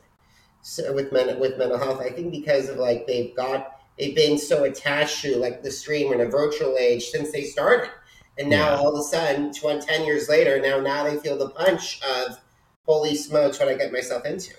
so 0.62 0.94
with 0.94 1.12
men, 1.12 1.38
with 1.38 1.58
mental 1.58 1.78
health. 1.78 2.00
I 2.00 2.12
think 2.12 2.32
because 2.32 2.70
of 2.70 2.78
like 2.78 3.06
they've 3.06 3.36
got 3.36 3.82
they've 4.00 4.16
been 4.16 4.38
so 4.38 4.64
attached 4.64 5.22
to 5.24 5.36
like 5.36 5.64
the 5.64 5.72
stream 5.72 6.14
in 6.14 6.22
a 6.22 6.26
virtual 6.28 6.78
age 6.80 7.10
since 7.10 7.34
they 7.34 7.44
started. 7.44 7.90
And 8.38 8.50
now 8.50 8.72
yeah. 8.72 8.76
all 8.78 8.94
of 8.94 9.00
a 9.00 9.04
sudden, 9.04 9.54
20, 9.54 9.86
10 9.86 10.06
years 10.06 10.28
later, 10.28 10.60
now 10.60 10.80
now 10.80 11.04
they 11.04 11.18
feel 11.18 11.38
the 11.38 11.50
punch 11.50 12.02
of 12.04 12.38
holy 12.86 13.16
smokes, 13.16 13.60
what 13.60 13.70
I 13.70 13.76
get 13.76 13.92
myself 13.92 14.26
into. 14.26 14.54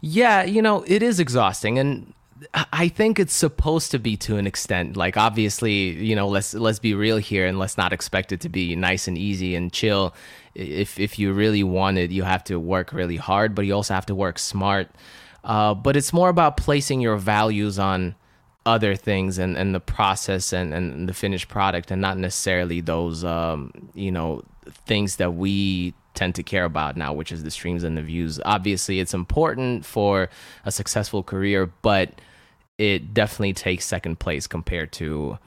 Yeah, 0.00 0.42
you 0.42 0.60
know, 0.60 0.84
it 0.86 1.02
is 1.02 1.20
exhausting. 1.20 1.78
And 1.78 2.12
I 2.72 2.88
think 2.88 3.18
it's 3.18 3.34
supposed 3.34 3.90
to 3.92 3.98
be 3.98 4.16
to 4.18 4.36
an 4.36 4.46
extent. 4.46 4.96
Like 4.96 5.16
obviously, 5.16 5.90
you 5.90 6.14
know, 6.14 6.28
let's 6.28 6.52
let's 6.54 6.78
be 6.78 6.94
real 6.94 7.16
here 7.16 7.46
and 7.46 7.58
let's 7.58 7.78
not 7.78 7.92
expect 7.92 8.32
it 8.32 8.40
to 8.42 8.48
be 8.48 8.76
nice 8.76 9.08
and 9.08 9.16
easy 9.16 9.54
and 9.54 9.72
chill. 9.72 10.14
If 10.54 11.00
if 11.00 11.18
you 11.18 11.32
really 11.32 11.64
want 11.64 11.98
it, 11.98 12.10
you 12.10 12.24
have 12.24 12.44
to 12.44 12.60
work 12.60 12.92
really 12.92 13.16
hard, 13.16 13.54
but 13.54 13.64
you 13.64 13.74
also 13.74 13.94
have 13.94 14.06
to 14.06 14.14
work 14.14 14.38
smart. 14.38 14.88
Uh, 15.44 15.74
but 15.74 15.96
it's 15.96 16.12
more 16.12 16.28
about 16.28 16.56
placing 16.56 17.00
your 17.00 17.16
values 17.16 17.78
on 17.78 18.16
other 18.66 18.96
things 18.96 19.38
and, 19.38 19.56
and 19.56 19.74
the 19.74 19.80
process 19.80 20.52
and, 20.52 20.74
and 20.74 21.08
the 21.08 21.14
finished 21.14 21.48
product 21.48 21.90
and 21.90 22.02
not 22.02 22.18
necessarily 22.18 22.80
those 22.80 23.24
um, 23.24 23.70
you 23.94 24.10
know 24.10 24.42
things 24.86 25.16
that 25.16 25.34
we 25.34 25.94
tend 26.14 26.34
to 26.34 26.42
care 26.42 26.64
about 26.64 26.96
now, 26.96 27.12
which 27.12 27.30
is 27.30 27.44
the 27.44 27.50
streams 27.50 27.84
and 27.84 27.96
the 27.96 28.02
views. 28.02 28.40
Obviously, 28.44 28.98
it's 28.98 29.14
important 29.14 29.84
for 29.84 30.28
a 30.64 30.72
successful 30.72 31.22
career, 31.22 31.70
but 31.82 32.20
it 32.78 33.14
definitely 33.14 33.52
takes 33.52 33.84
second 33.84 34.18
place 34.18 34.46
compared 34.46 34.92
to 34.92 35.38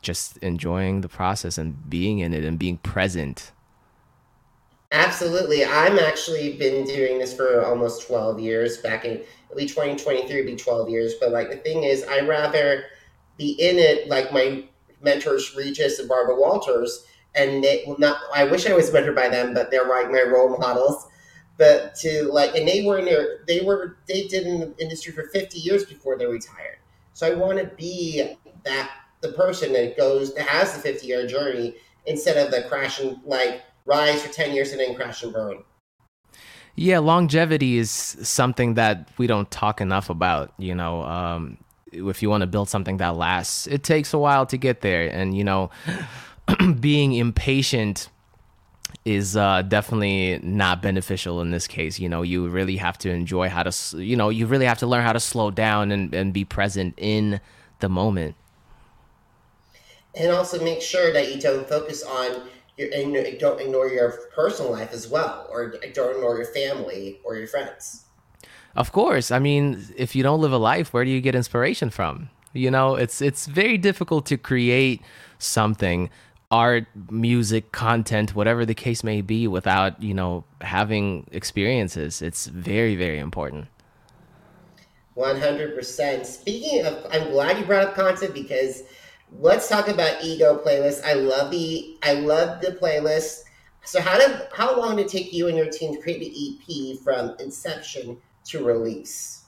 just 0.00 0.36
enjoying 0.38 1.00
the 1.00 1.08
process 1.08 1.58
and 1.58 1.90
being 1.90 2.20
in 2.20 2.32
it 2.32 2.44
and 2.44 2.58
being 2.58 2.76
present. 2.78 3.50
Absolutely. 4.90 5.64
I'm 5.64 5.98
actually 5.98 6.56
been 6.56 6.84
doing 6.84 7.18
this 7.18 7.34
for 7.34 7.64
almost 7.64 8.06
12 8.06 8.40
years. 8.40 8.78
Back 8.78 9.04
in 9.04 9.12
it'll 9.50 9.56
be 9.56 9.66
2023 9.66 10.42
be 10.44 10.56
12 10.56 10.88
years. 10.88 11.14
But 11.20 11.30
like 11.30 11.50
the 11.50 11.56
thing 11.58 11.84
is, 11.84 12.04
I 12.04 12.20
rather 12.20 12.84
be 13.36 13.50
in 13.52 13.78
it 13.78 14.08
like 14.08 14.32
my 14.32 14.64
mentors 15.02 15.54
Regis 15.54 15.98
and 15.98 16.08
Barbara 16.08 16.34
Walters 16.36 17.04
and 17.34 17.62
they 17.62 17.84
well 17.86 17.96
not 17.98 18.18
I 18.34 18.44
wish 18.44 18.66
I 18.66 18.72
was 18.72 18.90
mentored 18.90 19.14
by 19.14 19.28
them, 19.28 19.52
but 19.52 19.70
they're 19.70 19.86
like 19.88 20.10
my 20.10 20.22
role 20.22 20.56
models. 20.56 21.06
But 21.58 21.94
to 21.96 22.22
like 22.32 22.54
and 22.54 22.66
they 22.66 22.82
were 22.82 22.98
in 22.98 23.04
their 23.04 23.40
they 23.46 23.60
were 23.60 23.98
they 24.08 24.26
did 24.26 24.46
in 24.46 24.60
the 24.60 24.74
industry 24.78 25.12
for 25.12 25.24
50 25.34 25.58
years 25.58 25.84
before 25.84 26.16
they 26.16 26.26
retired. 26.26 26.78
So 27.12 27.30
I 27.30 27.34
want 27.34 27.58
to 27.58 27.66
be 27.76 28.36
that 28.64 28.90
the 29.20 29.32
person 29.32 29.72
that 29.74 29.96
goes 29.98 30.34
that 30.34 30.48
has 30.48 30.72
the 30.72 30.80
50 30.80 31.06
year 31.06 31.26
journey 31.26 31.74
instead 32.06 32.38
of 32.38 32.50
the 32.50 32.62
crashing 32.68 33.20
like 33.26 33.62
rise 33.88 34.22
for 34.22 34.32
10 34.32 34.54
years 34.54 34.70
and 34.72 34.80
then 34.80 34.94
crash 34.94 35.22
and 35.22 35.32
burn. 35.32 35.64
Yeah, 36.76 37.00
longevity 37.00 37.78
is 37.78 37.90
something 37.90 38.74
that 38.74 39.08
we 39.18 39.26
don't 39.26 39.50
talk 39.50 39.80
enough 39.80 40.10
about. 40.10 40.52
You 40.58 40.76
know, 40.76 41.02
um, 41.02 41.58
if 41.90 42.22
you 42.22 42.30
want 42.30 42.42
to 42.42 42.46
build 42.46 42.68
something 42.68 42.98
that 42.98 43.16
lasts, 43.16 43.66
it 43.66 43.82
takes 43.82 44.12
a 44.12 44.18
while 44.18 44.46
to 44.46 44.56
get 44.56 44.80
there. 44.80 45.08
And, 45.08 45.36
you 45.36 45.42
know, 45.42 45.70
being 46.80 47.14
impatient 47.14 48.10
is 49.04 49.36
uh, 49.36 49.62
definitely 49.62 50.38
not 50.42 50.80
beneficial 50.80 51.40
in 51.40 51.50
this 51.50 51.66
case. 51.66 51.98
You 51.98 52.08
know, 52.08 52.22
you 52.22 52.48
really 52.48 52.76
have 52.76 52.96
to 52.98 53.10
enjoy 53.10 53.48
how 53.48 53.64
to, 53.64 54.02
you 54.02 54.16
know, 54.16 54.28
you 54.28 54.46
really 54.46 54.66
have 54.66 54.78
to 54.78 54.86
learn 54.86 55.02
how 55.02 55.12
to 55.12 55.20
slow 55.20 55.50
down 55.50 55.90
and, 55.90 56.14
and 56.14 56.32
be 56.32 56.44
present 56.44 56.94
in 56.96 57.40
the 57.80 57.88
moment. 57.88 58.36
And 60.14 60.30
also 60.30 60.62
make 60.62 60.80
sure 60.80 61.12
that 61.12 61.34
you 61.34 61.40
don't 61.40 61.68
focus 61.68 62.02
on 62.02 62.48
don't 63.38 63.60
ignore 63.60 63.88
your 63.88 64.12
personal 64.34 64.72
life 64.72 64.92
as 64.92 65.08
well, 65.08 65.46
or 65.50 65.70
don't 65.70 66.16
ignore 66.16 66.36
your 66.36 66.46
family 66.46 67.20
or 67.24 67.36
your 67.36 67.46
friends. 67.46 68.04
Of 68.76 68.92
course. 68.92 69.30
I 69.30 69.38
mean, 69.38 69.84
if 69.96 70.14
you 70.14 70.22
don't 70.22 70.40
live 70.40 70.52
a 70.52 70.58
life, 70.58 70.92
where 70.92 71.04
do 71.04 71.10
you 71.10 71.20
get 71.20 71.34
inspiration 71.34 71.90
from? 71.90 72.30
You 72.52 72.70
know, 72.70 72.94
it's 72.94 73.20
it's 73.20 73.46
very 73.46 73.76
difficult 73.78 74.26
to 74.26 74.36
create 74.36 75.02
something 75.38 76.10
art, 76.50 76.86
music, 77.10 77.72
content, 77.72 78.34
whatever 78.34 78.64
the 78.64 78.74
case 78.74 79.04
may 79.04 79.20
be, 79.20 79.46
without 79.46 80.02
you 80.02 80.14
know 80.14 80.44
having 80.60 81.26
experiences. 81.32 82.22
It's 82.22 82.46
very, 82.46 82.96
very 82.96 83.18
important. 83.18 83.66
One 85.14 85.40
hundred 85.40 85.74
percent. 85.74 86.26
Speaking 86.26 86.86
of, 86.86 87.04
I'm 87.10 87.30
glad 87.30 87.58
you 87.58 87.64
brought 87.64 87.88
up 87.88 87.94
content 87.94 88.34
because 88.34 88.84
let's 89.38 89.68
talk 89.68 89.88
about 89.88 90.22
ego 90.22 90.60
playlist. 90.64 91.04
I 91.04 91.14
love 91.14 91.50
the 91.50 91.96
I 92.02 92.14
love 92.14 92.60
the 92.60 92.72
playlist. 92.72 93.42
So 93.84 94.00
how 94.00 94.18
did 94.18 94.48
how 94.52 94.78
long 94.78 94.96
did 94.96 95.06
it 95.06 95.12
take 95.12 95.32
you 95.32 95.48
and 95.48 95.56
your 95.56 95.70
team 95.70 95.94
to 95.94 96.00
create 96.00 96.20
the 96.20 96.94
EP 96.94 96.98
from 97.02 97.34
inception 97.38 98.18
to 98.46 98.64
release? 98.64 99.44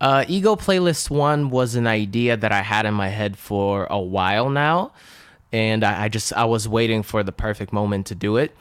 Uh, 0.00 0.24
ego 0.28 0.56
playlist 0.56 1.08
one 1.08 1.50
was 1.50 1.76
an 1.76 1.86
idea 1.86 2.36
that 2.36 2.52
I 2.52 2.62
had 2.62 2.84
in 2.84 2.94
my 2.94 3.08
head 3.08 3.38
for 3.38 3.86
a 3.90 4.00
while 4.00 4.50
now 4.50 4.92
and 5.54 5.84
I, 5.84 6.04
I, 6.04 6.08
just 6.08 6.32
I 6.32 6.46
was 6.46 6.68
waiting 6.68 7.04
for 7.04 7.22
the 7.22 7.30
perfect 7.30 7.72
moment 7.72 8.06
to 8.06 8.16
do 8.16 8.38
it. 8.38 8.56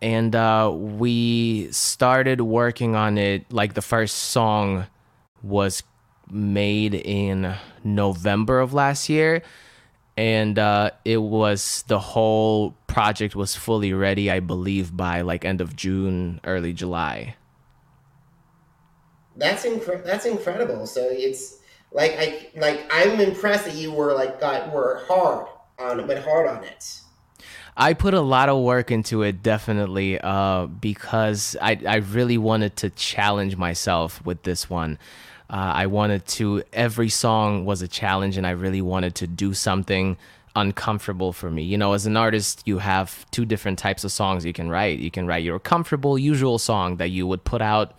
And 0.00 0.36
uh, 0.36 0.70
we 0.72 1.68
started 1.72 2.40
working 2.40 2.94
on 2.94 3.18
it. 3.18 3.52
Like 3.52 3.74
the 3.74 3.82
first 3.82 4.16
song 4.16 4.86
was 5.42 5.82
made 6.30 6.94
in 6.94 7.52
November 7.82 8.60
of 8.60 8.72
last 8.72 9.08
year, 9.08 9.42
and 10.16 10.58
uh, 10.58 10.90
it 11.04 11.18
was 11.18 11.84
the 11.88 11.98
whole 11.98 12.72
project 12.86 13.36
was 13.36 13.54
fully 13.54 13.92
ready. 13.92 14.30
I 14.30 14.40
believe 14.40 14.96
by 14.96 15.20
like 15.20 15.44
end 15.44 15.60
of 15.60 15.76
June, 15.76 16.40
early 16.44 16.72
July. 16.72 17.36
That's 19.36 19.66
that's 20.04 20.24
incredible. 20.24 20.86
So 20.86 21.06
it's 21.10 21.58
like 21.92 22.16
I 22.18 22.48
like 22.56 22.86
I'm 22.90 23.20
impressed 23.20 23.66
that 23.66 23.74
you 23.74 23.92
were 23.92 24.14
like 24.14 24.40
got 24.40 24.72
were 24.72 25.04
hard 25.06 25.46
on 25.78 26.00
it, 26.00 26.06
went 26.06 26.24
hard 26.24 26.48
on 26.48 26.64
it. 26.64 27.00
I 27.76 27.92
put 27.92 28.14
a 28.14 28.22
lot 28.22 28.48
of 28.48 28.62
work 28.62 28.90
into 28.90 29.22
it, 29.22 29.42
definitely, 29.42 30.18
uh, 30.18 30.64
because 30.64 31.56
I 31.60 31.78
I 31.86 31.96
really 31.96 32.38
wanted 32.38 32.76
to 32.76 32.90
challenge 32.90 33.56
myself 33.56 34.24
with 34.24 34.44
this 34.44 34.70
one. 34.70 34.98
Uh, 35.48 35.72
I 35.74 35.86
wanted 35.86 36.26
to 36.26 36.62
every 36.72 37.08
song 37.08 37.64
was 37.64 37.82
a 37.82 37.88
challenge, 37.88 38.36
and 38.36 38.46
I 38.46 38.50
really 38.50 38.82
wanted 38.82 39.14
to 39.16 39.26
do 39.26 39.54
something 39.54 40.16
uncomfortable 40.56 41.32
for 41.32 41.50
me. 41.50 41.62
You 41.62 41.78
know, 41.78 41.92
as 41.92 42.06
an 42.06 42.16
artist, 42.16 42.62
you 42.64 42.78
have 42.78 43.30
two 43.30 43.44
different 43.44 43.78
types 43.78 44.02
of 44.04 44.10
songs 44.10 44.44
you 44.44 44.52
can 44.52 44.70
write. 44.70 44.98
You 44.98 45.10
can 45.10 45.26
write 45.26 45.44
your 45.44 45.58
comfortable, 45.58 46.18
usual 46.18 46.58
song 46.58 46.96
that 46.96 47.10
you 47.10 47.26
would 47.26 47.44
put 47.44 47.62
out 47.62 47.94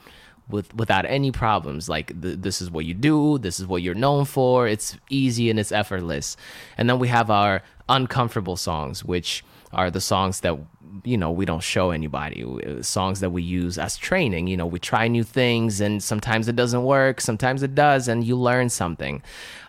with 0.50 0.74
without 0.74 1.06
any 1.06 1.32
problems. 1.32 1.88
Like 1.88 2.20
th- 2.22 2.40
this 2.40 2.62
is 2.62 2.72
what 2.72 2.86
you 2.86 2.94
do, 2.94 3.38
this 3.38 3.60
is 3.60 3.68
what 3.68 3.82
you're 3.82 3.96
known 3.96 4.26
for. 4.26 4.68
It's 4.68 4.98
easy 5.10 5.50
and 5.50 5.60
it's 5.60 5.72
effortless. 5.72 6.36
And 6.78 6.90
then 6.90 7.00
we 7.00 7.08
have 7.08 7.30
our 7.30 7.62
uncomfortable 7.88 8.58
songs, 8.58 9.06
which 9.06 9.44
are 9.74 9.92
the 9.92 10.02
songs 10.02 10.42
that 10.42 10.58
you 11.04 11.18
know 11.18 11.32
we 11.32 11.46
don't 11.46 11.64
show 11.64 11.92
anybody. 11.92 12.44
Uh, 12.44 12.82
songs 12.82 13.20
that 13.20 13.32
we 13.32 13.42
use 13.42 13.78
as 13.78 13.98
training. 13.98 14.48
You 14.48 14.58
know 14.58 14.66
we 14.66 14.80
try 14.80 15.08
new 15.08 15.24
things 15.24 15.82
and 15.82 16.02
sometimes 16.02 16.48
it 16.48 16.56
doesn't 16.56 16.84
work 16.84 17.22
sometimes 17.22 17.64
it 17.64 17.76
does 17.76 18.08
and 18.08 18.24
you 18.24 18.36
learn 18.36 18.70
something. 18.70 19.22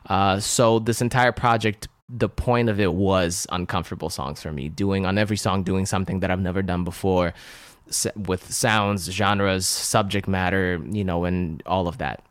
Uh, 0.06 0.40
so 0.40 0.78
this 0.78 1.00
entire 1.00 1.32
project 1.32 1.88
the 2.10 2.28
point 2.28 2.70
of 2.70 2.80
it 2.80 2.94
was 2.94 3.46
uncomfortable 3.50 4.08
songs 4.08 4.42
for 4.42 4.50
me. 4.52 4.68
Doing 4.68 5.04
on 5.04 5.18
every 5.18 5.36
song 5.36 5.62
doing 5.62 5.86
something 5.86 6.20
that 6.20 6.30
i've 6.30 6.40
never 6.40 6.62
done 6.62 6.84
before 6.84 7.34
with 8.16 8.52
sounds 8.52 9.10
genres 9.10 9.66
subject 9.66 10.28
matter 10.28 10.80
you 10.90 11.04
know 11.04 11.24
and 11.24 11.62
all 11.66 11.88
of 11.88 11.98
that. 11.98 12.22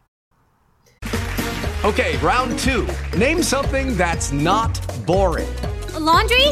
Okay 1.83 2.17
round 2.17 2.57
two. 2.57 2.87
Name 3.15 3.43
something 3.43 3.95
that's 3.95 4.31
not 4.31 4.81
boring. 5.05 5.49
A 5.93 5.99
laundry 5.99 6.51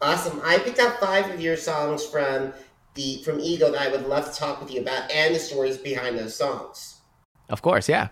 Awesome. 0.00 0.40
I 0.44 0.58
picked 0.58 0.78
up 0.78 1.00
five 1.00 1.30
of 1.30 1.40
your 1.40 1.56
songs 1.56 2.04
from 2.04 2.52
the 2.94 3.22
from 3.22 3.40
Ego 3.40 3.70
that 3.70 3.80
I 3.80 3.88
would 3.88 4.06
love 4.06 4.30
to 4.30 4.38
talk 4.38 4.60
with 4.60 4.70
you 4.70 4.80
about, 4.80 5.10
and 5.10 5.34
the 5.34 5.38
stories 5.38 5.78
behind 5.78 6.18
those 6.18 6.34
songs. 6.34 7.00
Of 7.48 7.62
course, 7.62 7.88
yeah. 7.88 8.08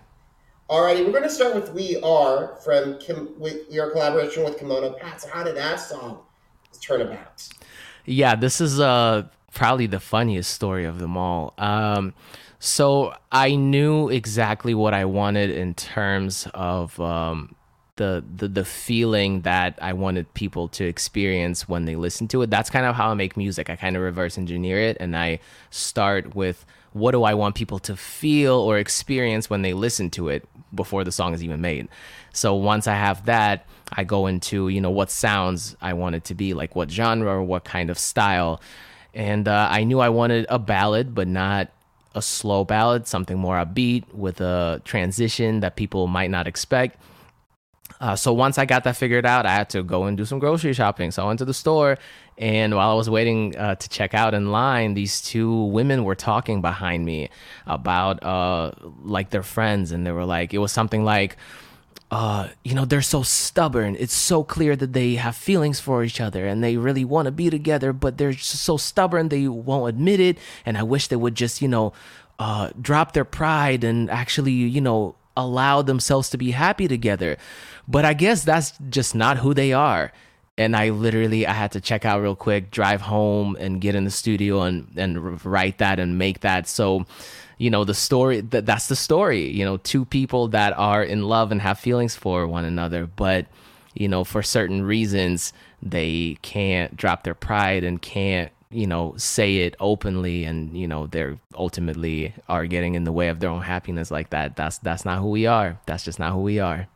Alrighty, 0.70 1.04
we're 1.04 1.12
going 1.12 1.24
to 1.24 1.30
start 1.30 1.54
with 1.54 1.72
"We 1.72 2.00
Are" 2.02 2.56
from 2.64 2.98
Kim, 2.98 3.38
with 3.38 3.70
your 3.70 3.90
collaboration 3.90 4.44
with 4.44 4.58
Kimono 4.58 4.92
Pat. 4.92 5.20
So, 5.20 5.28
how 5.28 5.44
did 5.44 5.56
that 5.56 5.76
song 5.76 6.20
turn 6.80 7.02
about? 7.02 7.46
Yeah, 8.06 8.35
this 8.35 8.61
is 8.61 8.80
uh 8.80 9.24
probably 9.52 9.87
the 9.87 10.00
funniest 10.00 10.52
story 10.52 10.85
of 10.85 10.98
them 10.98 11.16
all. 11.16 11.54
Um, 11.58 12.12
so 12.58 13.14
I 13.30 13.54
knew 13.54 14.08
exactly 14.08 14.74
what 14.74 14.94
I 14.94 15.04
wanted 15.04 15.50
in 15.50 15.74
terms 15.74 16.48
of 16.54 16.98
um, 17.00 17.54
the, 17.96 18.24
the 18.37 18.48
the 18.48 18.64
feeling 18.64 19.42
that 19.42 19.78
I 19.80 19.92
wanted 19.92 20.33
people 20.35 20.68
to 20.68 20.85
experience 20.85 21.68
when 21.68 21.85
they 21.85 21.96
listen 21.96 22.26
to 22.28 22.42
it. 22.42 22.50
That's 22.50 22.70
kind 22.70 22.87
of 22.87 22.94
how 22.96 23.11
I 23.11 23.14
make 23.14 23.37
music. 23.37 23.70
I 23.70 23.76
kind 23.76 23.96
of 23.96 24.02
reverse 24.02 24.37
engineer 24.37 24.78
it, 24.78 24.96
and 24.98 25.16
I 25.16 25.38
start 25.70 26.35
with 26.35 26.64
what 26.92 27.11
do 27.11 27.24
I 27.24 27.35
want 27.35 27.54
people 27.57 27.78
to 27.80 27.96
feel 27.96 28.54
or 28.54 28.78
experience 28.78 29.50
when 29.50 29.62
they 29.62 29.74
listen 29.74 30.11
to 30.11 30.28
it 30.28 30.48
before 30.74 31.04
the 31.04 31.12
song 31.12 31.35
is 31.35 31.42
even 31.42 31.61
made. 31.61 31.88
So 32.33 32.54
once 32.54 32.87
I 32.87 32.94
have 32.94 33.26
that, 33.26 33.66
I 33.92 34.04
go 34.04 34.26
into, 34.26 34.68
you 34.68 34.80
know, 34.80 34.90
what 34.90 35.11
sounds 35.11 35.76
I 35.80 35.92
want 35.92 36.14
it 36.14 36.24
to 36.24 36.35
be, 36.35 36.54
like 36.54 36.76
what 36.76 36.90
genre 36.90 37.33
or 37.33 37.42
what 37.42 37.64
kind 37.64 37.90
of 37.90 37.98
style. 37.98 38.61
And 39.12 39.48
uh, 39.48 39.68
I 39.70 39.85
knew 39.85 40.00
I 40.00 40.09
wanted 40.09 40.46
a 40.48 40.59
ballad, 40.59 41.14
but 41.14 41.26
not 41.26 41.68
a 42.14 42.22
slow 42.22 42.64
ballad, 42.64 43.09
something 43.09 43.38
more 43.38 43.57
upbeat 43.57 44.04
with 44.12 44.40
a 44.40 44.80
transition 44.85 45.61
that 45.61 45.74
people 45.74 46.07
might 46.07 46.30
not 46.30 46.46
expect. 46.46 47.00
Uh, 48.04 48.14
so 48.14 48.34
once 48.34 48.58
I 48.58 48.66
got 48.66 48.84
that 48.84 48.98
figured 48.98 49.24
out, 49.24 49.46
I 49.46 49.54
had 49.54 49.70
to 49.70 49.82
go 49.82 50.04
and 50.04 50.14
do 50.14 50.26
some 50.26 50.38
grocery 50.38 50.74
shopping. 50.74 51.10
So 51.10 51.22
I 51.22 51.26
went 51.26 51.38
to 51.38 51.46
the 51.46 51.54
store, 51.54 51.96
and 52.36 52.74
while 52.74 52.90
I 52.90 52.92
was 52.92 53.08
waiting 53.08 53.56
uh, 53.56 53.76
to 53.76 53.88
check 53.88 54.12
out 54.12 54.34
in 54.34 54.52
line, 54.52 54.92
these 54.92 55.22
two 55.22 55.64
women 55.64 56.04
were 56.04 56.14
talking 56.14 56.60
behind 56.60 57.06
me 57.06 57.30
about 57.66 58.22
uh, 58.22 58.72
like 59.04 59.30
their 59.30 59.42
friends, 59.42 59.90
and 59.90 60.06
they 60.06 60.12
were 60.12 60.26
like, 60.26 60.52
it 60.52 60.58
was 60.58 60.70
something 60.70 61.02
like, 61.02 61.38
uh, 62.10 62.48
you 62.62 62.74
know, 62.74 62.84
they're 62.84 63.00
so 63.00 63.22
stubborn. 63.22 63.96
It's 63.98 64.12
so 64.12 64.44
clear 64.44 64.76
that 64.76 64.92
they 64.92 65.14
have 65.14 65.34
feelings 65.34 65.80
for 65.80 66.04
each 66.04 66.20
other 66.20 66.46
and 66.46 66.62
they 66.62 66.76
really 66.76 67.06
want 67.06 67.24
to 67.24 67.32
be 67.32 67.48
together, 67.48 67.94
but 67.94 68.18
they're 68.18 68.34
so 68.34 68.76
stubborn 68.76 69.30
they 69.30 69.48
won't 69.48 69.88
admit 69.88 70.20
it. 70.20 70.36
And 70.66 70.76
I 70.76 70.82
wish 70.82 71.08
they 71.08 71.16
would 71.16 71.34
just, 71.34 71.62
you 71.62 71.68
know, 71.68 71.94
uh, 72.38 72.68
drop 72.78 73.14
their 73.14 73.24
pride 73.24 73.82
and 73.82 74.10
actually, 74.10 74.52
you 74.52 74.82
know, 74.82 75.16
allow 75.36 75.82
themselves 75.82 76.30
to 76.30 76.38
be 76.38 76.52
happy 76.52 76.88
together. 76.88 77.36
But 77.86 78.04
I 78.04 78.14
guess 78.14 78.44
that's 78.44 78.72
just 78.88 79.14
not 79.14 79.38
who 79.38 79.54
they 79.54 79.72
are. 79.72 80.12
And 80.56 80.76
I 80.76 80.90
literally 80.90 81.46
I 81.46 81.52
had 81.52 81.72
to 81.72 81.80
check 81.80 82.04
out 82.04 82.22
real 82.22 82.36
quick, 82.36 82.70
drive 82.70 83.00
home 83.00 83.56
and 83.58 83.80
get 83.80 83.94
in 83.94 84.04
the 84.04 84.10
studio 84.10 84.62
and 84.62 84.88
and 84.96 85.44
write 85.44 85.78
that 85.78 85.98
and 85.98 86.16
make 86.16 86.40
that. 86.40 86.68
So, 86.68 87.06
you 87.58 87.70
know, 87.70 87.84
the 87.84 87.94
story 87.94 88.40
that 88.40 88.64
that's 88.64 88.86
the 88.86 88.96
story, 88.96 89.50
you 89.50 89.64
know, 89.64 89.78
two 89.78 90.04
people 90.04 90.48
that 90.48 90.72
are 90.78 91.02
in 91.02 91.24
love 91.24 91.50
and 91.50 91.60
have 91.60 91.78
feelings 91.78 92.14
for 92.14 92.46
one 92.46 92.64
another, 92.64 93.06
but 93.06 93.46
you 93.94 94.08
know, 94.08 94.24
for 94.24 94.42
certain 94.42 94.82
reasons 94.82 95.52
they 95.82 96.38
can't 96.42 96.96
drop 96.96 97.24
their 97.24 97.34
pride 97.34 97.84
and 97.84 98.00
can't 98.00 98.50
you 98.70 98.87
know 98.87 99.14
say 99.16 99.59
it 99.59 99.74
openly 99.81 100.44
and 100.44 100.77
you 100.77 100.87
know 100.87 101.07
they're 101.07 101.38
ultimately 101.55 102.35
are 102.48 102.66
getting 102.66 102.94
in 102.94 103.05
the 103.05 103.12
way 103.12 103.29
of 103.29 103.40
their 103.40 103.50
own 103.50 103.62
happiness 103.62 104.11
like 104.11 104.31
that 104.31 104.57
that's 104.57 104.79
that's 104.79 105.05
not 105.05 105.20
who 105.20 105.31
we 105.31 105.46
are 105.46 105.79
that's 105.87 106.05
just 106.05 106.18
not 106.18 106.33
who 106.33 106.40
we 106.40 106.59
are 106.59 106.88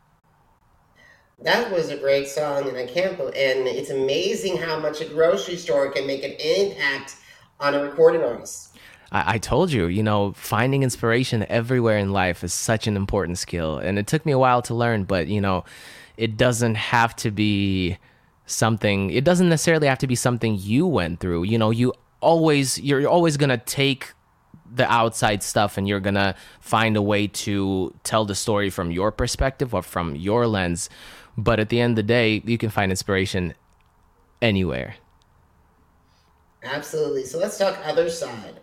that 1.41 1.71
was 1.71 1.89
a 1.89 1.97
great 1.97 2.27
song 2.27 2.67
and 2.67 2.77
i 2.77 2.85
can't 2.85 3.17
believe 3.17 3.35
and 3.35 3.67
it's 3.67 3.89
amazing 3.89 4.57
how 4.57 4.79
much 4.79 5.01
a 5.01 5.05
grocery 5.05 5.55
store 5.55 5.89
can 5.91 6.05
make 6.05 6.23
an 6.23 6.31
impact 6.31 7.15
on 7.59 7.73
a 7.73 7.81
recording 7.81 8.21
artist 8.21 8.69
I, 9.11 9.35
I 9.35 9.37
told 9.37 9.71
you, 9.71 9.87
you 9.87 10.03
know, 10.03 10.33
finding 10.33 10.83
inspiration 10.83 11.45
everywhere 11.49 11.97
in 11.97 12.11
life 12.11 12.43
is 12.43 12.53
such 12.53 12.87
an 12.87 12.95
important 12.95 13.37
skill. 13.37 13.77
And 13.77 13.97
it 13.97 14.07
took 14.07 14.25
me 14.25 14.31
a 14.31 14.37
while 14.37 14.61
to 14.63 14.75
learn, 14.75 15.03
but, 15.05 15.27
you 15.27 15.41
know, 15.41 15.65
it 16.17 16.37
doesn't 16.37 16.75
have 16.75 17.15
to 17.17 17.31
be 17.31 17.97
something 18.49 19.09
it 19.11 19.23
doesn't 19.23 19.49
necessarily 19.49 19.87
have 19.87 19.99
to 19.99 20.07
be 20.07 20.15
something 20.15 20.57
you 20.59 20.87
went 20.87 21.19
through 21.19 21.43
you 21.43 21.57
know 21.57 21.69
you 21.69 21.93
always 22.21 22.79
you're 22.79 23.07
always 23.07 23.37
going 23.37 23.49
to 23.49 23.57
take 23.57 24.13
the 24.71 24.89
outside 24.91 25.41
stuff 25.41 25.77
and 25.77 25.87
you're 25.87 25.99
going 25.99 26.15
to 26.15 26.35
find 26.59 26.95
a 26.95 27.01
way 27.01 27.27
to 27.27 27.93
tell 28.03 28.25
the 28.25 28.35
story 28.35 28.69
from 28.69 28.91
your 28.91 29.11
perspective 29.11 29.73
or 29.73 29.81
from 29.81 30.15
your 30.15 30.47
lens. 30.47 30.89
But 31.37 31.59
at 31.59 31.69
the 31.69 31.79
end 31.79 31.93
of 31.93 31.95
the 31.95 32.03
day 32.03 32.41
you 32.45 32.57
can 32.57 32.69
find 32.69 32.91
inspiration 32.91 33.55
anywhere. 34.41 34.95
Absolutely. 36.63 37.25
So 37.25 37.39
let's 37.39 37.57
talk 37.57 37.79
other 37.83 38.09
side 38.09 38.59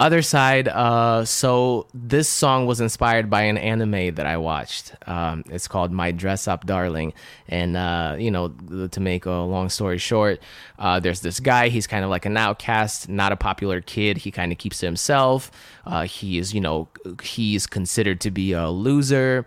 Other 0.00 0.22
side, 0.22 0.66
uh, 0.66 1.24
so 1.24 1.86
this 1.94 2.28
song 2.28 2.66
was 2.66 2.80
inspired 2.80 3.30
by 3.30 3.42
an 3.42 3.56
anime 3.56 4.16
that 4.16 4.26
I 4.26 4.36
watched. 4.38 4.92
Um, 5.06 5.44
it's 5.48 5.68
called 5.68 5.92
My 5.92 6.10
Dress 6.10 6.48
Up 6.48 6.66
Darling. 6.66 7.12
And, 7.46 7.76
uh, 7.76 8.16
you 8.18 8.32
know, 8.32 8.48
to 8.90 9.00
make 9.00 9.24
a 9.24 9.30
long 9.30 9.68
story 9.68 9.98
short, 9.98 10.40
uh, 10.80 10.98
there's 10.98 11.20
this 11.20 11.38
guy. 11.38 11.68
He's 11.68 11.86
kind 11.86 12.04
of 12.04 12.10
like 12.10 12.26
an 12.26 12.36
outcast, 12.36 13.08
not 13.08 13.30
a 13.30 13.36
popular 13.36 13.80
kid. 13.80 14.18
He 14.18 14.32
kind 14.32 14.50
of 14.50 14.58
keeps 14.58 14.78
to 14.80 14.86
himself. 14.86 15.52
Uh, 15.86 16.02
he 16.02 16.38
is, 16.38 16.52
you 16.52 16.60
know, 16.60 16.88
he's 17.22 17.68
considered 17.68 18.20
to 18.22 18.32
be 18.32 18.52
a 18.52 18.70
loser. 18.70 19.46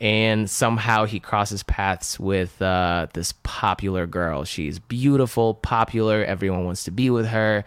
And 0.00 0.48
somehow 0.48 1.04
he 1.04 1.20
crosses 1.20 1.62
paths 1.62 2.18
with 2.18 2.60
uh, 2.62 3.08
this 3.12 3.34
popular 3.42 4.06
girl. 4.06 4.44
She's 4.44 4.78
beautiful, 4.78 5.52
popular. 5.54 6.24
Everyone 6.24 6.64
wants 6.64 6.82
to 6.84 6.90
be 6.90 7.10
with 7.10 7.26
her 7.26 7.64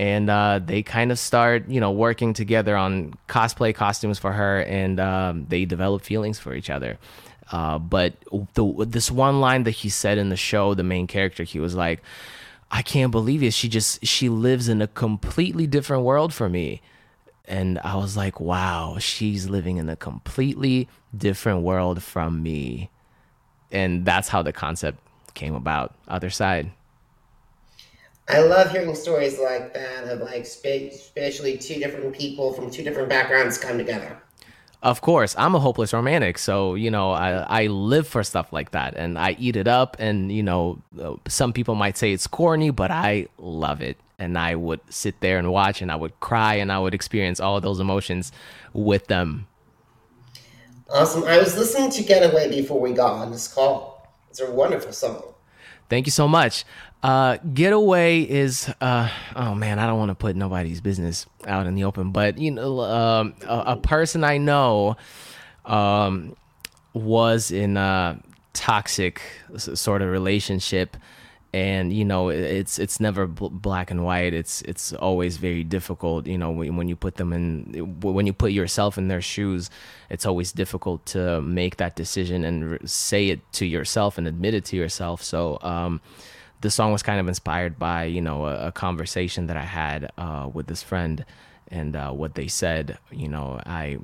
and 0.00 0.30
uh, 0.30 0.58
they 0.64 0.82
kind 0.82 1.12
of 1.12 1.18
start 1.18 1.68
you 1.68 1.78
know 1.78 1.90
working 1.90 2.32
together 2.32 2.74
on 2.74 3.12
cosplay 3.28 3.74
costumes 3.74 4.18
for 4.18 4.32
her 4.32 4.62
and 4.62 4.98
um, 4.98 5.44
they 5.50 5.66
develop 5.66 6.02
feelings 6.02 6.38
for 6.38 6.54
each 6.54 6.70
other. 6.70 6.98
Uh, 7.52 7.78
but 7.78 8.14
the, 8.54 8.86
this 8.88 9.10
one 9.10 9.40
line 9.40 9.64
that 9.64 9.72
he 9.72 9.90
said 9.90 10.16
in 10.16 10.30
the 10.30 10.36
show 10.36 10.72
the 10.72 10.82
main 10.82 11.06
character 11.06 11.42
he 11.42 11.58
was 11.60 11.74
like 11.74 12.00
i 12.70 12.80
can't 12.80 13.10
believe 13.12 13.42
it. 13.42 13.52
She 13.52 13.68
just 13.68 14.06
she 14.06 14.30
lives 14.30 14.70
in 14.70 14.80
a 14.80 14.86
completely 14.86 15.66
different 15.66 16.02
world 16.02 16.32
for 16.32 16.48
me. 16.48 16.80
And 17.44 17.78
i 17.80 17.94
was 17.94 18.16
like 18.16 18.40
wow 18.40 18.96
she's 18.98 19.50
living 19.50 19.76
in 19.76 19.90
a 19.90 19.96
completely 19.96 20.88
different 21.14 21.60
world 21.60 22.02
from 22.02 22.42
me. 22.42 22.88
And 23.70 24.06
that's 24.06 24.28
how 24.28 24.40
the 24.40 24.52
concept 24.52 24.98
came 25.34 25.54
about. 25.54 25.94
Other 26.08 26.30
side 26.30 26.72
I 28.30 28.42
love 28.42 28.70
hearing 28.70 28.94
stories 28.94 29.38
like 29.40 29.74
that 29.74 30.04
of 30.04 30.20
like 30.20 30.42
especially 30.42 31.58
two 31.58 31.80
different 31.80 32.14
people 32.14 32.52
from 32.52 32.70
two 32.70 32.84
different 32.84 33.08
backgrounds 33.08 33.58
come 33.58 33.76
together. 33.76 34.16
Of 34.82 35.00
course, 35.02 35.34
I'm 35.36 35.54
a 35.54 35.58
hopeless 35.58 35.92
romantic, 35.92 36.38
so 36.38 36.74
you 36.74 36.90
know 36.90 37.10
I 37.10 37.64
I 37.64 37.66
live 37.66 38.06
for 38.06 38.22
stuff 38.22 38.52
like 38.52 38.70
that, 38.70 38.94
and 38.96 39.18
I 39.18 39.36
eat 39.38 39.56
it 39.56 39.68
up. 39.68 39.96
And 39.98 40.32
you 40.32 40.42
know, 40.42 40.80
some 41.28 41.52
people 41.52 41.74
might 41.74 41.98
say 41.98 42.12
it's 42.12 42.26
corny, 42.26 42.70
but 42.70 42.90
I 42.90 43.26
love 43.36 43.82
it, 43.82 43.98
and 44.18 44.38
I 44.38 44.54
would 44.54 44.80
sit 44.88 45.20
there 45.20 45.38
and 45.38 45.52
watch, 45.52 45.82
and 45.82 45.90
I 45.90 45.96
would 45.96 46.18
cry, 46.20 46.54
and 46.54 46.72
I 46.72 46.78
would 46.78 46.94
experience 46.94 47.40
all 47.40 47.56
of 47.56 47.62
those 47.62 47.80
emotions 47.80 48.32
with 48.72 49.08
them. 49.08 49.48
Awesome! 50.88 51.24
I 51.24 51.38
was 51.38 51.58
listening 51.58 51.90
to 51.90 52.02
"Getaway" 52.02 52.48
before 52.48 52.80
we 52.80 52.92
got 52.92 53.14
on 53.14 53.32
this 53.32 53.52
call. 53.52 54.08
It's 54.30 54.40
a 54.40 54.50
wonderful 54.50 54.92
song. 54.92 55.24
Thank 55.90 56.06
you 56.06 56.12
so 56.12 56.28
much. 56.28 56.64
Uh, 57.02 57.38
getaway 57.54 58.20
is 58.20 58.70
uh, 58.82 59.08
oh 59.34 59.54
man, 59.54 59.78
I 59.78 59.86
don't 59.86 59.98
want 59.98 60.10
to 60.10 60.14
put 60.14 60.36
nobody's 60.36 60.82
business 60.82 61.24
out 61.46 61.66
in 61.66 61.74
the 61.74 61.84
open, 61.84 62.10
but 62.10 62.36
you 62.36 62.50
know, 62.50 62.80
um, 62.80 63.34
a, 63.46 63.64
a, 63.68 63.76
person 63.76 64.22
I 64.22 64.36
know 64.36 64.98
um, 65.64 66.36
was 66.92 67.52
in 67.52 67.78
a 67.78 68.20
toxic 68.52 69.22
sort 69.56 70.02
of 70.02 70.10
relationship, 70.10 70.94
and 71.54 71.90
you 71.90 72.04
know, 72.04 72.28
it's 72.28 72.78
it's 72.78 73.00
never 73.00 73.26
black 73.26 73.90
and 73.90 74.04
white. 74.04 74.34
It's 74.34 74.60
it's 74.62 74.92
always 74.92 75.38
very 75.38 75.64
difficult. 75.64 76.26
You 76.26 76.36
know, 76.36 76.50
when, 76.50 76.76
when 76.76 76.88
you 76.88 76.96
put 76.96 77.14
them 77.14 77.32
in, 77.32 77.98
when 78.02 78.26
you 78.26 78.34
put 78.34 78.52
yourself 78.52 78.98
in 78.98 79.08
their 79.08 79.22
shoes, 79.22 79.70
it's 80.10 80.26
always 80.26 80.52
difficult 80.52 81.06
to 81.06 81.40
make 81.40 81.78
that 81.78 81.96
decision 81.96 82.44
and 82.44 82.78
say 82.90 83.28
it 83.28 83.40
to 83.54 83.64
yourself 83.64 84.18
and 84.18 84.28
admit 84.28 84.52
it 84.52 84.66
to 84.66 84.76
yourself. 84.76 85.22
So. 85.22 85.58
Um, 85.62 86.02
the 86.60 86.70
song 86.70 86.92
was 86.92 87.02
kind 87.02 87.20
of 87.20 87.28
inspired 87.28 87.78
by 87.78 88.04
you 88.04 88.20
know 88.20 88.46
a, 88.46 88.68
a 88.68 88.72
conversation 88.72 89.46
that 89.46 89.56
I 89.56 89.64
had 89.64 90.10
uh, 90.18 90.48
with 90.52 90.66
this 90.66 90.82
friend 90.82 91.24
and 91.68 91.96
uh, 91.96 92.10
what 92.10 92.34
they 92.34 92.48
said. 92.48 92.98
You 93.10 93.28
know, 93.28 93.60
I 93.64 93.98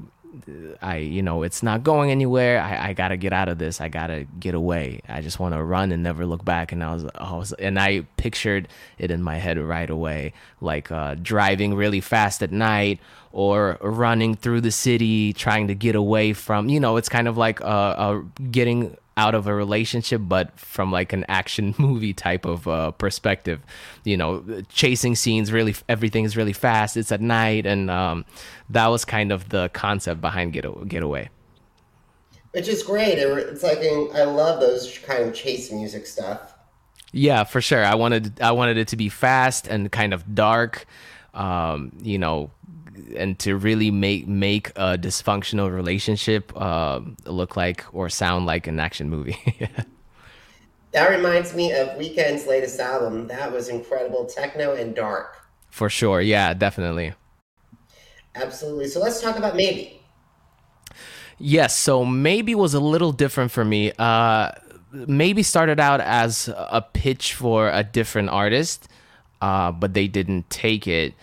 I, 0.83 0.97
you 0.97 1.23
know, 1.23 1.43
it's 1.43 1.63
not 1.63 1.83
going 1.83 2.11
anywhere. 2.11 2.61
I, 2.61 2.89
I 2.89 2.93
gotta 2.93 3.17
get 3.17 3.33
out 3.33 3.49
of 3.49 3.59
this. 3.59 3.81
I 3.81 3.89
gotta 3.89 4.27
get 4.39 4.55
away. 4.55 5.01
I 5.09 5.21
just 5.21 5.39
want 5.39 5.55
to 5.55 5.63
run 5.63 5.93
and 5.93 6.03
never 6.03 6.27
look 6.27 6.45
back. 6.45 6.73
And 6.73 6.83
I 6.83 6.93
was, 6.93 7.07
I 7.15 7.37
was, 7.37 7.53
and 7.55 7.79
I 7.79 8.03
pictured 8.17 8.69
it 8.99 9.11
in 9.11 9.23
my 9.23 9.37
head 9.37 9.59
right 9.59 9.89
away, 9.89 10.33
like 10.61 10.91
uh, 10.91 11.15
driving 11.21 11.75
really 11.75 12.01
fast 12.01 12.43
at 12.43 12.53
night 12.53 13.01
or 13.33 13.79
running 13.81 14.35
through 14.35 14.61
the 14.63 14.71
city, 14.71 15.33
trying 15.33 15.69
to 15.69 15.75
get 15.75 15.95
away 15.95 16.33
from. 16.33 16.69
You 16.69 16.81
know, 16.81 16.97
it's 16.97 17.09
kind 17.09 17.29
of 17.29 17.37
like 17.37 17.61
uh, 17.61 17.65
uh 17.65 18.23
getting 18.51 18.97
out 19.17 19.35
of 19.35 19.47
a 19.47 19.55
relationship, 19.55 20.21
but 20.25 20.59
from 20.59 20.93
like 20.93 21.13
an 21.13 21.25
action 21.29 21.75
movie 21.79 22.13
type 22.13 22.45
of 22.45 22.69
uh, 22.69 22.91
perspective. 22.93 23.61
You 24.05 24.17
know, 24.17 24.63
chasing 24.69 25.15
scenes, 25.15 25.53
really, 25.53 25.75
everything 25.89 26.25
is 26.25 26.37
really 26.37 26.53
fast. 26.53 26.97
It's 26.97 27.13
at 27.13 27.21
night, 27.21 27.67
and 27.67 27.91
um, 27.91 28.25
that 28.71 28.89
was 28.89 29.05
kind 29.05 29.33
of 29.33 29.49
the 29.49 29.71
concept 29.71 30.21
behind 30.21 30.53
Get 30.53 30.67
Getaway. 30.89 31.31
Which 32.53 32.69
is 32.69 32.83
great. 32.83 33.19
It's 33.19 33.63
like 33.63 33.79
I 33.79 34.25
love 34.25 34.61
those 34.61 34.99
kind 34.99 35.25
of 35.25 35.35
chase 35.35 35.71
music 35.71 36.07
stuff. 36.07 36.55
Yeah, 37.13 37.45
for 37.45 37.61
sure. 37.61 37.85
I 37.85 37.95
wanted 37.95 38.41
I 38.41 38.53
wanted 38.53 38.77
it 38.79 38.89
to 38.89 38.97
be 38.97 39.09
fast 39.09 39.67
and 39.69 39.91
kind 39.91 40.13
of 40.13 40.35
dark. 40.35 40.87
Um, 41.35 41.93
you 42.01 42.19
know, 42.19 42.51
and 43.17 43.39
to 43.41 43.57
really 43.57 43.91
make 43.91 44.27
make 44.27 44.71
a 44.71 44.97
dysfunctional 44.99 45.75
relationship 45.75 46.53
uh, 46.57 47.01
look 47.25 47.57
like 47.57 47.85
or 47.93 48.09
sound 48.09 48.47
like 48.47 48.67
an 48.67 48.81
action 48.81 49.11
movie. 49.11 49.39
that 50.93 51.11
reminds 51.11 51.55
me 51.55 51.73
of 51.73 51.89
Weeknd's 51.99 52.47
latest 52.47 52.81
album. 52.81 53.29
That 53.29 53.53
was 53.53 53.69
incredible, 53.69 54.27
techno 54.27 54.75
and 54.75 54.95
dark. 54.95 55.37
For 55.71 55.91
sure, 55.91 56.21
yeah, 56.21 56.55
definitely. 56.55 57.13
Absolutely. 58.35 58.89
So 58.89 59.01
let's 59.01 59.21
talk 59.21 59.37
about 59.37 59.57
maybe. 59.57 60.01
Yes, 61.39 61.77
so 61.77 62.05
maybe 62.05 62.55
was 62.55 62.75
a 62.75 62.81
little 62.81 63.13
different 63.13 63.51
for 63.51 63.65
me. 63.65 63.93
Uh, 63.99 64.53
maybe 64.91 65.43
started 65.43 65.79
out 65.79 66.01
as 66.01 66.49
a 66.49 66.81
pitch 66.81 67.35
for 67.35 67.69
a 67.69 67.85
different 67.85 68.31
artist, 68.31 68.89
uh, 69.43 69.71
but 69.73 69.95
they 69.95 70.09
didn't 70.09 70.49
take 70.49 70.87
it. 70.87 71.15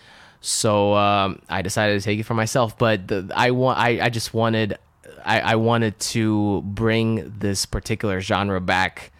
So 0.44 0.94
um, 0.94 1.40
I 1.48 1.62
decided 1.62 1.98
to 1.98 2.04
take 2.04 2.20
it 2.20 2.24
for 2.24 2.34
myself. 2.34 2.76
But 2.76 3.08
the, 3.08 3.32
I 3.34 3.50
want 3.50 3.78
I, 3.78 4.04
I 4.04 4.08
just 4.10 4.34
wanted 4.34 4.76
I, 5.24 5.40
I 5.40 5.54
wanted 5.56 5.98
to 6.00 6.60
bring 6.66 7.32
this 7.38 7.64
particular 7.64 8.20
genre 8.20 8.60
back, 8.60 9.10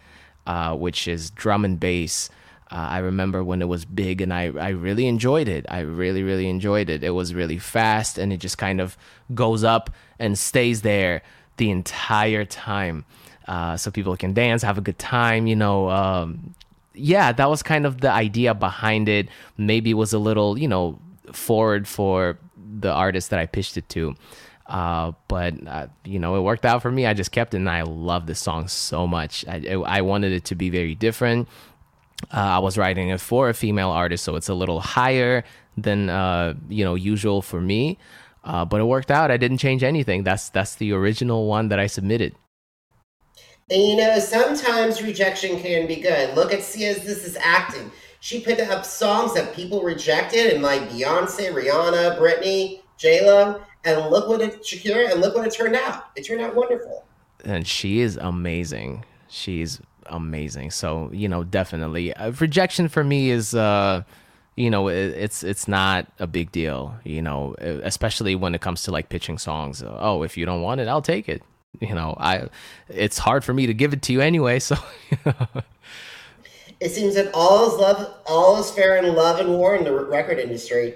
uh, 0.45 0.75
which 0.75 1.07
is 1.07 1.31
drum 1.31 1.65
and 1.65 1.79
bass. 1.79 2.29
Uh, 2.71 2.75
I 2.75 2.97
remember 2.99 3.43
when 3.43 3.61
it 3.61 3.67
was 3.67 3.85
big 3.85 4.21
and 4.21 4.31
I, 4.31 4.45
I 4.45 4.69
really 4.69 5.07
enjoyed 5.07 5.47
it. 5.47 5.65
I 5.67 5.79
really, 5.79 6.21
really 6.21 6.47
enjoyed 6.47 6.89
it. 6.89 7.03
It 7.03 7.11
was 7.11 7.33
really 7.33 7.57
fast 7.57 8.19
and 8.19 8.31
it 8.31 8.37
just 8.37 8.59
kind 8.59 8.79
of 8.79 8.97
goes 9.33 9.63
up 9.63 9.89
and 10.19 10.37
stays 10.37 10.81
there 10.81 11.23
the 11.57 11.71
entire 11.71 12.45
time. 12.45 13.05
Uh, 13.47 13.77
so 13.77 13.89
people 13.89 14.15
can 14.17 14.33
dance, 14.33 14.61
have 14.61 14.77
a 14.77 14.81
good 14.81 14.99
time, 14.99 15.47
you 15.47 15.55
know. 15.55 15.89
Um, 15.89 16.55
yeah, 16.93 17.31
that 17.31 17.49
was 17.49 17.61
kind 17.63 17.85
of 17.85 18.01
the 18.01 18.11
idea 18.11 18.53
behind 18.53 19.09
it. 19.09 19.29
Maybe 19.57 19.91
it 19.91 19.95
was 19.95 20.13
a 20.13 20.19
little, 20.19 20.57
you 20.57 20.67
know, 20.67 20.99
forward 21.33 21.87
for 21.87 22.37
the 22.79 22.91
artist 22.91 23.29
that 23.29 23.39
I 23.39 23.45
pitched 23.45 23.77
it 23.77 23.87
to. 23.89 24.15
Uh, 24.67 25.11
but 25.27 25.55
uh, 25.67 25.87
you 26.03 26.19
know, 26.19 26.35
it 26.35 26.41
worked 26.41 26.65
out 26.65 26.81
for 26.81 26.91
me. 26.91 27.05
I 27.05 27.13
just 27.13 27.31
kept 27.31 27.53
it, 27.53 27.57
and 27.57 27.69
I 27.69 27.83
love 27.83 28.25
this 28.25 28.39
song 28.39 28.67
so 28.67 29.05
much. 29.05 29.45
I, 29.47 29.73
I 29.85 30.01
wanted 30.01 30.31
it 30.31 30.45
to 30.45 30.55
be 30.55 30.69
very 30.69 30.95
different. 30.95 31.47
Uh, 32.33 32.37
I 32.37 32.59
was 32.59 32.77
writing 32.77 33.09
it 33.09 33.21
for 33.21 33.49
a 33.49 33.53
female 33.53 33.89
artist, 33.89 34.23
so 34.23 34.35
it's 34.35 34.49
a 34.49 34.53
little 34.53 34.79
higher 34.79 35.43
than 35.77 36.09
uh, 36.09 36.55
you 36.67 36.83
know 36.83 36.95
usual 36.95 37.41
for 37.41 37.61
me. 37.61 37.99
Uh, 38.43 38.65
but 38.65 38.79
it 38.79 38.85
worked 38.85 39.11
out. 39.11 39.31
I 39.31 39.37
didn't 39.37 39.57
change 39.57 39.83
anything. 39.83 40.23
That's 40.23 40.49
that's 40.49 40.75
the 40.75 40.93
original 40.93 41.47
one 41.47 41.69
that 41.69 41.79
I 41.79 41.87
submitted. 41.87 42.35
And 43.69 43.81
you 43.81 43.97
know, 43.97 44.19
sometimes 44.19 45.01
rejection 45.01 45.59
can 45.59 45.87
be 45.87 45.97
good. 45.97 46.35
Look 46.35 46.53
at 46.53 46.63
Sia's 46.63 47.03
This 47.03 47.25
Is 47.25 47.37
Acting 47.39 47.91
she 48.25 48.39
picked 48.39 48.59
up 48.59 48.83
songs 48.83 49.35
that 49.35 49.53
people 49.53 49.83
rejected, 49.83 50.51
and 50.51 50.63
like 50.63 50.89
Beyonce, 50.89 51.53
Rihanna, 51.53 52.17
Britney, 52.17 52.81
J 52.97 53.23
Lo, 53.23 53.61
and 53.83 54.09
look 54.09 54.27
what 54.27 54.41
it 54.41 54.63
Shakira, 54.63 55.11
and 55.11 55.21
look 55.21 55.35
what 55.35 55.45
it 55.45 55.53
turned 55.53 55.75
out. 55.75 56.05
It 56.15 56.23
turned 56.23 56.41
out 56.41 56.55
wonderful. 56.55 57.05
And 57.43 57.67
she 57.67 57.99
is 57.99 58.17
amazing. 58.17 59.05
She's 59.27 59.79
amazing. 60.07 60.71
So 60.71 61.11
you 61.13 61.29
know, 61.29 61.43
definitely, 61.43 62.15
uh, 62.15 62.31
rejection 62.31 62.87
for 62.89 63.03
me 63.03 63.29
is. 63.29 63.53
uh 63.53 64.03
you 64.57 64.69
know 64.69 64.87
it's 64.87 65.43
it's 65.43 65.67
not 65.67 66.07
a 66.17 66.25
big 66.25 66.49
deal 66.49 66.95
you 67.03 67.21
know 67.21 67.53
especially 67.59 68.35
when 68.35 68.55
it 68.55 68.61
comes 68.61 68.83
to 68.83 68.89
like 68.89 69.09
pitching 69.09 69.37
songs 69.37 69.83
oh 69.85 70.23
if 70.23 70.37
you 70.37 70.45
don't 70.45 70.61
want 70.61 70.79
it 70.79 70.87
i'll 70.87 71.01
take 71.01 71.27
it 71.27 71.43
you 71.81 71.93
know 71.93 72.15
i 72.21 72.47
it's 72.87 73.17
hard 73.17 73.43
for 73.43 73.53
me 73.53 73.67
to 73.67 73.73
give 73.73 73.91
it 73.91 74.01
to 74.01 74.13
you 74.13 74.21
anyway 74.21 74.57
so 74.57 74.77
it 76.79 76.89
seems 76.89 77.15
that 77.15 77.31
all 77.33 77.71
is 77.71 77.79
love, 77.79 78.13
all 78.25 78.59
is 78.59 78.69
fair 78.71 78.97
in 78.97 79.15
love 79.15 79.39
and 79.39 79.49
war 79.49 79.75
in 79.75 79.83
the 79.83 79.93
record 79.93 80.39
industry. 80.39 80.95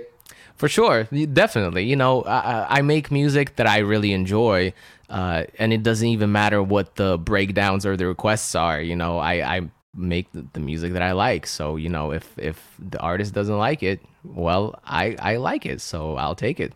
For 0.55 0.67
sure, 0.67 1.05
definitely. 1.33 1.85
You 1.85 1.95
know, 1.95 2.23
I, 2.23 2.79
I 2.79 2.81
make 2.81 3.11
music 3.11 3.55
that 3.55 3.65
I 3.65 3.77
really 3.77 4.11
enjoy, 4.11 4.73
uh, 5.09 5.45
and 5.57 5.71
it 5.71 5.83
doesn't 5.83 6.07
even 6.07 6.33
matter 6.33 6.61
what 6.61 6.95
the 6.95 7.17
breakdowns 7.17 7.85
or 7.85 7.95
the 7.95 8.07
requests 8.07 8.55
are. 8.55 8.81
You 8.81 8.97
know, 8.97 9.19
I, 9.19 9.57
I 9.57 9.69
make 9.95 10.27
the, 10.33 10.59
music 10.59 10.93
that 10.93 11.01
I 11.01 11.13
like. 11.13 11.47
So 11.47 11.77
you 11.77 11.87
know, 11.87 12.11
if 12.11 12.37
if 12.37 12.75
the 12.77 12.99
artist 12.99 13.33
doesn't 13.33 13.57
like 13.57 13.83
it, 13.83 14.01
well, 14.25 14.79
I 14.83 15.15
I 15.19 15.37
like 15.37 15.65
it, 15.65 15.79
so 15.79 16.17
I'll 16.17 16.35
take 16.35 16.59
it. 16.59 16.73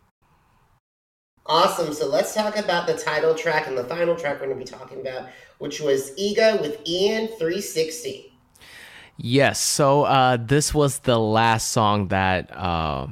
Awesome. 1.45 1.93
So 1.93 2.07
let's 2.07 2.33
talk 2.33 2.57
about 2.57 2.87
the 2.87 2.93
title 2.93 3.35
track 3.35 3.67
and 3.67 3.77
the 3.77 3.83
final 3.83 4.15
track 4.15 4.39
we're 4.39 4.47
going 4.47 4.57
to 4.57 4.65
be 4.65 4.77
talking 4.79 5.01
about, 5.01 5.27
which 5.57 5.81
was 5.81 6.13
Ego 6.17 6.61
with 6.61 6.79
Ian 6.87 7.27
360. 7.27 8.32
Yes. 9.25 9.61
So 9.61 10.03
uh, 10.03 10.35
this 10.35 10.73
was 10.73 10.99
the 10.99 11.17
last 11.17 11.71
song 11.71 12.09
that 12.09 12.51
uh, 12.53 13.07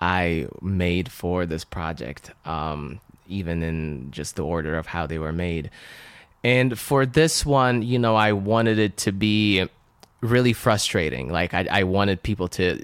I 0.00 0.48
made 0.60 1.12
for 1.12 1.46
this 1.46 1.62
project, 1.62 2.32
um, 2.44 2.98
even 3.28 3.62
in 3.62 4.10
just 4.10 4.34
the 4.34 4.42
order 4.42 4.76
of 4.76 4.88
how 4.88 5.06
they 5.06 5.20
were 5.20 5.32
made. 5.32 5.70
And 6.42 6.76
for 6.76 7.06
this 7.06 7.46
one, 7.46 7.82
you 7.82 8.00
know, 8.00 8.16
I 8.16 8.32
wanted 8.32 8.80
it 8.80 8.96
to 8.96 9.12
be 9.12 9.64
really 10.22 10.54
frustrating. 10.54 11.30
Like 11.30 11.54
I, 11.54 11.68
I 11.70 11.82
wanted 11.84 12.24
people 12.24 12.48
to 12.48 12.82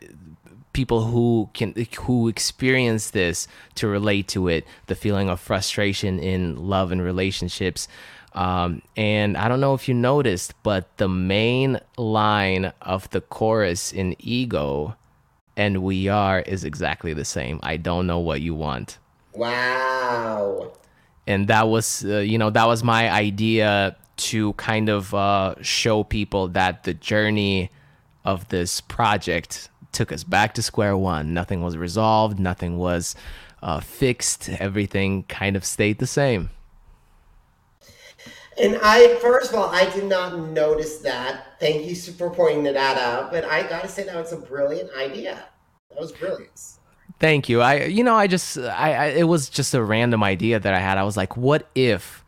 people 0.73 1.07
who 1.07 1.51
can 1.53 1.75
who 2.03 2.29
experience 2.29 3.11
this 3.11 3.49
to 3.75 3.89
relate 3.89 4.29
to 4.29 4.47
it 4.47 4.65
the 4.87 4.95
feeling 4.95 5.29
of 5.29 5.41
frustration 5.41 6.21
in 6.21 6.55
love 6.55 6.93
and 6.93 7.03
relationships 7.03 7.89
um, 8.33 8.81
and 8.97 9.37
i 9.37 9.49
don't 9.49 9.61
know 9.61 9.75
if 9.75 9.89
you 9.89 9.95
noticed 9.95 10.55
but 10.63 10.97
the 10.99 11.09
main 11.09 11.81
line 11.97 12.73
of 12.83 13.09
the 13.11 13.21
chorus 13.21 13.93
in 13.93 14.15
ego 14.19 14.95
and 15.61 15.83
we 15.83 16.09
are 16.09 16.41
is 16.41 16.65
exactly 16.65 17.13
the 17.13 17.25
same. 17.25 17.61
I 17.63 17.77
don't 17.77 18.07
know 18.07 18.19
what 18.19 18.41
you 18.41 18.55
want. 18.55 18.99
Wow. 19.35 20.73
and 21.27 21.47
that 21.49 21.69
was 21.69 22.05
uh, 22.05 22.19
you 22.19 22.39
know 22.39 22.51
that 22.51 22.67
was 22.67 22.83
my 22.83 23.11
idea 23.11 23.97
to 24.17 24.55
kind 24.55 24.89
of 24.89 25.15
uh, 25.15 25.55
show 25.63 26.03
people 26.03 26.49
that 26.49 26.85
the 26.85 26.95
journey 26.95 27.71
of 28.25 28.49
this 28.49 28.81
project 28.81 29.69
took 29.93 30.13
us 30.13 30.25
back 30.25 30.55
to 30.55 30.63
square 30.63 30.97
one. 30.97 31.35
Nothing 31.35 31.63
was 31.63 31.77
resolved. 31.77 32.39
Nothing 32.39 32.79
was 32.79 33.15
uh, 33.63 33.81
fixed. 33.81 34.49
Everything 34.49 35.25
kind 35.25 35.57
of 35.57 35.65
stayed 35.65 35.99
the 35.99 36.07
same 36.07 36.51
And 38.61 38.79
I, 38.83 39.17
first 39.17 39.53
of 39.53 39.59
all, 39.59 39.71
I 39.71 39.89
did 39.91 40.05
not 40.05 40.39
notice 40.51 40.99
that. 40.99 41.59
Thank 41.59 41.87
you 41.87 41.97
for 41.97 42.31
pointing 42.31 42.65
that 42.65 42.77
out. 42.99 43.33
But 43.33 43.45
I 43.45 43.67
got 43.67 43.83
to 43.83 43.89
say 43.89 44.05
that 44.05 44.15
was 44.15 44.33
a 44.33 44.37
brilliant 44.37 44.91
idea. 44.97 45.45
That 45.89 45.99
was 45.99 46.13
brilliant. 46.13 46.61
Thank 47.19 47.49
you. 47.49 47.61
I, 47.61 47.85
you 47.85 48.05
know, 48.05 48.17
I 48.17 48.27
just, 48.27 48.59
I, 48.59 48.95
I, 48.95 49.07
it 49.07 49.25
was 49.25 49.49
just 49.49 49.75
a 49.75 49.83
random 49.83 50.23
idea 50.23 50.61
that 50.61 50.75
I 50.75 50.79
had. 50.79 50.99
I 50.99 51.05
was 51.05 51.17
like, 51.17 51.37
what 51.37 51.69
if 51.75 52.25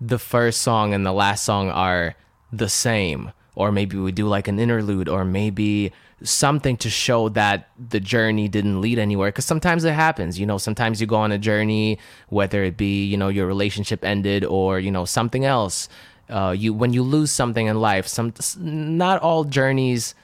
the 0.00 0.18
first 0.18 0.60
song 0.62 0.94
and 0.94 1.04
the 1.04 1.12
last 1.12 1.44
song 1.44 1.70
are 1.70 2.14
the 2.52 2.68
same? 2.68 3.32
Or 3.54 3.72
maybe 3.72 3.96
we 3.96 4.12
do 4.12 4.28
like 4.28 4.48
an 4.48 4.58
interlude, 4.58 5.08
or 5.08 5.24
maybe 5.24 5.92
something 6.22 6.76
to 6.78 6.88
show 6.88 7.28
that 7.30 7.68
the 7.78 8.00
journey 8.00 8.48
didn't 8.48 8.80
lead 8.80 8.98
anywhere. 8.98 9.28
Because 9.28 9.44
sometimes 9.44 9.84
it 9.84 9.92
happens, 9.92 10.38
you 10.38 10.46
know, 10.46 10.58
sometimes 10.58 11.00
you 11.00 11.06
go 11.06 11.16
on 11.16 11.32
a 11.32 11.38
journey, 11.38 11.98
whether 12.28 12.64
it 12.64 12.76
be, 12.76 13.04
you 13.04 13.16
know, 13.16 13.28
your 13.28 13.46
relationship 13.46 14.04
ended 14.04 14.44
or, 14.44 14.78
you 14.78 14.90
know, 14.90 15.04
something 15.04 15.44
else. 15.44 15.88
Uh, 16.28 16.54
you, 16.56 16.74
when 16.74 16.92
you 16.92 17.02
lose 17.02 17.30
something 17.30 17.66
in 17.66 17.80
life, 17.80 18.06
some, 18.06 18.32
not 18.58 19.20
all 19.20 19.44
journeys 19.44 20.14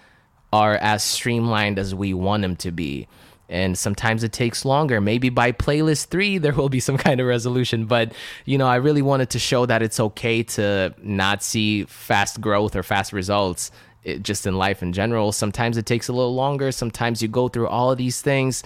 are 0.52 0.74
as 0.76 1.02
streamlined 1.02 1.78
as 1.78 1.94
we 1.94 2.12
want 2.12 2.42
them 2.42 2.56
to 2.56 2.70
be 2.70 3.06
and 3.52 3.78
sometimes 3.78 4.24
it 4.24 4.32
takes 4.32 4.64
longer 4.64 5.00
maybe 5.00 5.28
by 5.28 5.52
playlist 5.52 6.06
3 6.06 6.38
there 6.38 6.52
will 6.52 6.68
be 6.68 6.80
some 6.80 6.96
kind 6.96 7.20
of 7.20 7.26
resolution 7.26 7.84
but 7.84 8.12
you 8.44 8.58
know 8.58 8.66
i 8.66 8.76
really 8.76 9.02
wanted 9.02 9.30
to 9.30 9.38
show 9.38 9.66
that 9.66 9.82
it's 9.82 10.00
okay 10.00 10.42
to 10.42 10.94
not 11.02 11.42
see 11.42 11.84
fast 11.84 12.40
growth 12.40 12.74
or 12.74 12.82
fast 12.82 13.12
results 13.12 13.70
it, 14.04 14.22
just 14.22 14.46
in 14.46 14.56
life 14.56 14.82
in 14.82 14.92
general 14.92 15.32
sometimes 15.32 15.76
it 15.76 15.86
takes 15.86 16.08
a 16.08 16.12
little 16.12 16.34
longer 16.34 16.72
sometimes 16.72 17.22
you 17.22 17.28
go 17.28 17.48
through 17.48 17.68
all 17.68 17.90
of 17.90 17.98
these 17.98 18.20
things 18.20 18.62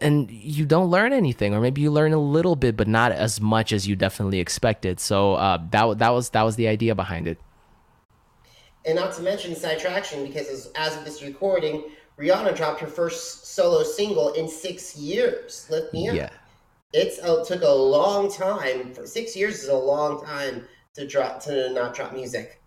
and 0.00 0.30
you 0.30 0.66
don't 0.66 0.90
learn 0.90 1.12
anything 1.12 1.54
or 1.54 1.60
maybe 1.60 1.80
you 1.80 1.90
learn 1.90 2.12
a 2.12 2.18
little 2.18 2.56
bit 2.56 2.76
but 2.76 2.88
not 2.88 3.12
as 3.12 3.40
much 3.40 3.72
as 3.72 3.86
you 3.86 3.96
definitely 3.96 4.40
expected 4.40 4.98
so 5.00 5.34
uh, 5.34 5.58
that, 5.70 5.98
that 5.98 6.10
was 6.10 6.30
that 6.30 6.42
was 6.42 6.56
the 6.56 6.68
idea 6.68 6.94
behind 6.94 7.26
it 7.28 7.38
And 8.84 8.96
not 8.96 9.12
to 9.14 9.22
mention 9.22 9.54
Sidetraction, 9.54 10.26
because 10.26 10.48
as, 10.48 10.72
as 10.74 10.96
of 10.96 11.04
this 11.04 11.22
recording, 11.22 11.84
Rihanna 12.18 12.56
dropped 12.56 12.80
her 12.80 12.86
first 12.86 13.46
solo 13.46 13.82
single 13.82 14.32
in 14.34 14.48
six 14.48 14.96
years. 14.96 15.66
Lift 15.70 15.92
Me 15.92 16.08
Up. 16.08 16.16
yeah 16.16 16.30
It's 16.92 17.18
uh, 17.20 17.44
took 17.44 17.62
a 17.62 17.68
long 17.70 18.30
time. 18.32 18.94
For 18.94 19.06
six 19.06 19.36
years 19.36 19.62
is 19.62 19.68
a 19.68 19.76
long 19.76 20.24
time 20.24 20.66
to 20.94 21.06
drop 21.06 21.40
to 21.44 21.70
not 21.72 21.94
drop 21.94 22.12
music. 22.12 22.61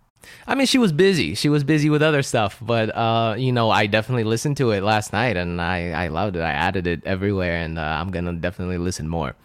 I 0.48 0.56
mean, 0.56 0.68
she 0.68 0.78
was 0.78 0.92
busy. 0.92 1.36
She 1.36 1.50
was 1.50 1.64
busy 1.64 1.90
with 1.90 2.02
other 2.02 2.22
stuff, 2.24 2.58
but 2.62 2.96
uh, 2.96 3.36
you 3.38 3.52
know, 3.52 3.70
I 3.70 3.88
definitely 3.88 4.24
listened 4.24 4.58
to 4.58 4.72
it 4.72 4.82
last 4.84 5.14
night, 5.14 5.38
and 5.38 5.62
I 5.62 6.06
I 6.06 6.08
loved 6.08 6.36
it. 6.36 6.42
I 6.42 6.52
added 6.52 6.88
it 6.88 7.02
everywhere, 7.06 7.58
and 7.58 7.78
uh, 7.80 7.82
I'm 7.82 8.12
gonna 8.12 8.34
definitely 8.34 8.78
listen 8.78 9.08
more. 9.08 9.36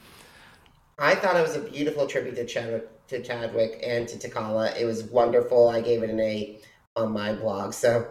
I 0.99 1.15
thought 1.15 1.37
it 1.37 1.43
was 1.43 1.57
a 1.57 1.61
beautiful 1.61 2.07
tribute 2.07 2.37
to 2.37 2.45
Chadwick, 2.45 3.07
to 3.09 3.23
Chadwick 3.23 3.83
and 3.87 4.07
to 4.09 4.19
Takala. 4.19 4.77
It 4.79 4.85
was 4.85 5.05
wonderful. 5.05 5.69
I 5.69 5.81
gave 5.81 6.03
it 6.03 6.11
an 6.11 6.21
A 6.21 6.61
on 6.97 7.13
my 7.13 7.33
blog. 7.33 7.73
So, 7.73 8.07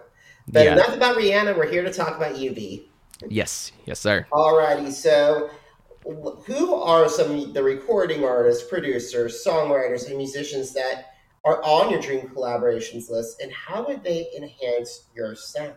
but 0.47 0.65
Yeah. 0.65 0.73
enough 0.73 0.95
about 0.95 1.15
Rihanna. 1.17 1.55
We're 1.55 1.69
here 1.69 1.83
to 1.83 1.93
talk 1.93 2.17
about 2.17 2.35
UV. 2.35 2.85
Yes, 3.27 3.71
yes, 3.85 3.99
sir. 3.99 4.25
Alrighty, 4.31 4.91
so 4.91 5.49
who 6.45 6.73
are 6.73 7.07
some 7.09 7.53
the 7.53 7.61
recording 7.61 8.23
artists, 8.23 8.67
producers, 8.67 9.43
songwriters, 9.45 10.07
and 10.07 10.17
musicians 10.17 10.73
that 10.73 11.08
are 11.45 11.63
on 11.63 11.91
your 11.91 12.01
dream 12.01 12.21
collaborations 12.29 13.09
list, 13.09 13.41
and 13.41 13.51
how 13.51 13.87
would 13.87 14.03
they 14.03 14.27
enhance 14.35 15.05
your 15.15 15.35
sound? 15.35 15.75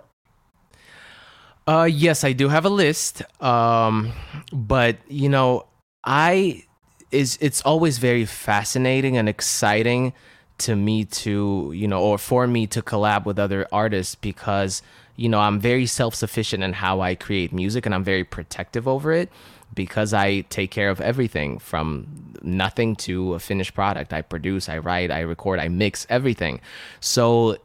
Uh, 1.67 1.89
yes, 1.91 2.25
I 2.25 2.33
do 2.33 2.49
have 2.49 2.65
a 2.65 2.71
list. 2.71 3.23
Um, 3.43 4.13
but 4.53 4.97
you 5.09 5.29
know, 5.29 5.67
I 6.05 6.65
is 7.11 7.39
it's 7.41 7.63
always 7.63 7.99
very 7.99 8.25
fascinating 8.25 9.17
and 9.17 9.29
exciting 9.29 10.13
to 10.59 10.75
me 10.75 11.05
to 11.05 11.73
you 11.75 11.87
know, 11.87 12.03
or 12.03 12.19
for 12.19 12.47
me 12.47 12.67
to 12.69 12.83
collab 12.83 13.25
with 13.25 13.39
other 13.39 13.69
artists 13.73 14.15
because 14.15 14.83
you 15.17 15.29
know 15.29 15.39
I'm 15.39 15.61
very 15.61 15.87
self 15.87 16.15
sufficient 16.15 16.63
in 16.63 16.73
how 16.73 17.01
I 17.01 17.15
create 17.15 17.53
music 17.53 17.87
and 17.87 17.95
I'm 17.95 18.05
very 18.05 18.25
protective 18.25 18.89
over 18.89 19.13
it 19.13 19.31
because 19.75 20.13
I 20.13 20.43
take 20.43 20.71
care 20.71 20.91
of 20.91 21.01
everything 21.01 21.59
from 21.59 22.07
nothing 22.43 22.97
to 22.97 23.35
a 23.35 23.39
finished 23.39 23.75
product. 23.75 24.13
I 24.13 24.23
produce, 24.23 24.69
I 24.69 24.79
write, 24.79 25.11
I 25.11 25.21
record, 25.21 25.59
I 25.59 25.69
mix 25.69 26.07
everything. 26.11 26.61
So 27.01 27.57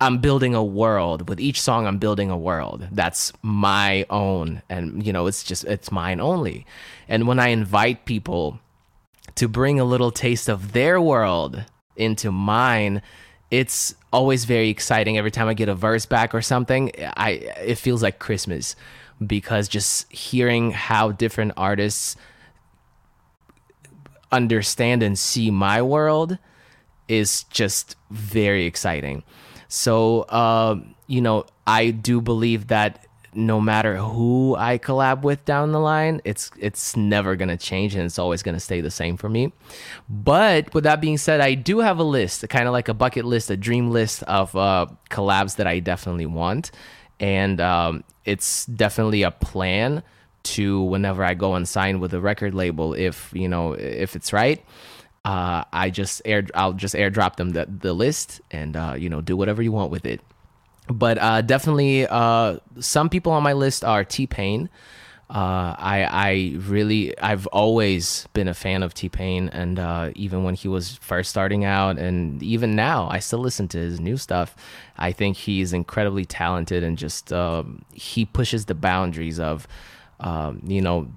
I'm 0.00 0.18
building 0.18 0.54
a 0.54 0.64
world. 0.64 1.28
With 1.28 1.40
each 1.40 1.60
song, 1.60 1.86
I'm 1.86 1.98
building 1.98 2.30
a 2.30 2.36
world 2.36 2.86
that's 2.92 3.32
my 3.42 4.06
own. 4.10 4.62
And, 4.68 5.04
you 5.04 5.12
know, 5.12 5.26
it's 5.26 5.42
just, 5.42 5.64
it's 5.64 5.90
mine 5.90 6.20
only. 6.20 6.66
And 7.08 7.26
when 7.26 7.38
I 7.38 7.48
invite 7.48 8.04
people 8.04 8.60
to 9.36 9.48
bring 9.48 9.80
a 9.80 9.84
little 9.84 10.10
taste 10.10 10.48
of 10.48 10.72
their 10.72 11.00
world 11.00 11.64
into 11.96 12.30
mine, 12.30 13.02
it's 13.50 13.94
always 14.12 14.44
very 14.44 14.68
exciting. 14.68 15.16
Every 15.16 15.30
time 15.30 15.48
I 15.48 15.54
get 15.54 15.68
a 15.68 15.74
verse 15.74 16.06
back 16.06 16.34
or 16.34 16.42
something, 16.42 16.92
I 17.16 17.30
it 17.64 17.76
feels 17.76 18.02
like 18.02 18.18
Christmas 18.18 18.76
because 19.24 19.68
just 19.68 20.10
hearing 20.12 20.70
how 20.70 21.12
different 21.12 21.52
artists 21.56 22.16
understand 24.30 25.02
and 25.02 25.18
see 25.18 25.50
my 25.50 25.82
world 25.82 26.38
is 27.08 27.44
just 27.44 27.96
very 28.10 28.66
exciting. 28.66 29.22
So, 29.68 30.22
uh, 30.22 30.80
you 31.06 31.20
know, 31.20 31.46
I 31.66 31.90
do 31.90 32.20
believe 32.20 32.68
that 32.68 33.06
no 33.34 33.60
matter 33.60 33.96
who 33.96 34.56
I 34.56 34.78
collab 34.78 35.22
with 35.22 35.44
down 35.44 35.72
the 35.72 35.80
line, 35.80 36.20
it's 36.24 36.50
it's 36.58 36.96
never 36.96 37.36
gonna 37.36 37.56
change 37.56 37.94
and 37.94 38.04
it's 38.04 38.18
always 38.18 38.42
gonna 38.42 38.60
stay 38.60 38.80
the 38.80 38.90
same 38.90 39.16
for 39.16 39.28
me. 39.28 39.52
But 40.08 40.72
with 40.74 40.84
that 40.84 41.00
being 41.00 41.18
said, 41.18 41.40
I 41.40 41.54
do 41.54 41.80
have 41.80 41.98
a 41.98 42.04
list, 42.04 42.48
kind 42.48 42.66
of 42.66 42.72
like 42.72 42.88
a 42.88 42.94
bucket 42.94 43.24
list, 43.24 43.50
a 43.50 43.56
dream 43.56 43.90
list 43.90 44.22
of 44.24 44.56
uh, 44.56 44.86
collabs 45.10 45.56
that 45.56 45.66
I 45.66 45.78
definitely 45.78 46.26
want, 46.26 46.70
and 47.20 47.60
um, 47.60 48.04
it's 48.24 48.66
definitely 48.66 49.22
a 49.22 49.30
plan 49.30 50.02
to 50.44 50.82
whenever 50.82 51.24
I 51.24 51.34
go 51.34 51.54
and 51.54 51.68
sign 51.68 52.00
with 52.00 52.14
a 52.14 52.20
record 52.20 52.54
label, 52.54 52.94
if 52.94 53.30
you 53.34 53.48
know 53.48 53.72
if 53.72 54.16
it's 54.16 54.32
right. 54.32 54.64
Uh, 55.24 55.64
I 55.72 55.90
just 55.90 56.22
air 56.24 56.46
I'll 56.54 56.72
just 56.72 56.94
airdrop 56.94 57.36
them 57.36 57.50
the, 57.50 57.66
the 57.66 57.92
list 57.92 58.40
and 58.50 58.76
uh, 58.76 58.94
you 58.96 59.08
know 59.08 59.20
do 59.20 59.36
whatever 59.36 59.62
you 59.62 59.72
want 59.72 59.90
with 59.90 60.06
it 60.06 60.20
but 60.90 61.18
uh, 61.18 61.42
definitely 61.42 62.06
uh, 62.06 62.58
some 62.80 63.08
people 63.08 63.32
on 63.32 63.42
my 63.42 63.52
list 63.52 63.84
are 63.84 64.04
T 64.04 64.26
Pain. 64.26 64.68
Uh, 65.30 65.74
I 65.78 66.04
I 66.10 66.56
really 66.60 67.16
I've 67.18 67.46
always 67.48 68.26
been 68.32 68.48
a 68.48 68.54
fan 68.54 68.82
of 68.82 68.94
T 68.94 69.08
Pain, 69.10 69.50
and 69.50 69.78
uh, 69.78 70.10
even 70.14 70.42
when 70.42 70.54
he 70.54 70.68
was 70.68 70.96
first 70.96 71.28
starting 71.28 71.64
out, 71.66 71.98
and 71.98 72.42
even 72.42 72.74
now, 72.74 73.08
I 73.10 73.18
still 73.18 73.38
listen 73.40 73.68
to 73.68 73.78
his 73.78 74.00
new 74.00 74.16
stuff. 74.16 74.56
I 74.96 75.12
think 75.12 75.36
he's 75.36 75.74
incredibly 75.74 76.24
talented, 76.24 76.82
and 76.82 76.96
just 76.96 77.30
um, 77.32 77.82
he 77.92 78.24
pushes 78.24 78.64
the 78.64 78.74
boundaries 78.74 79.38
of 79.38 79.68
um, 80.20 80.62
you 80.66 80.80
know 80.80 81.08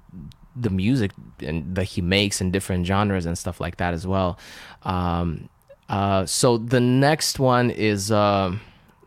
the 0.54 0.68
music 0.70 1.12
and 1.40 1.74
that 1.74 1.84
he 1.84 2.02
makes 2.02 2.40
in 2.42 2.50
different 2.50 2.86
genres 2.86 3.24
and 3.24 3.38
stuff 3.38 3.60
like 3.60 3.78
that 3.78 3.94
as 3.94 4.06
well. 4.06 4.38
Um, 4.82 5.48
Uh, 5.88 6.24
so 6.24 6.56
the 6.56 6.80
next 6.80 7.38
one 7.38 7.70
is 7.70 8.10
uh, 8.10 8.50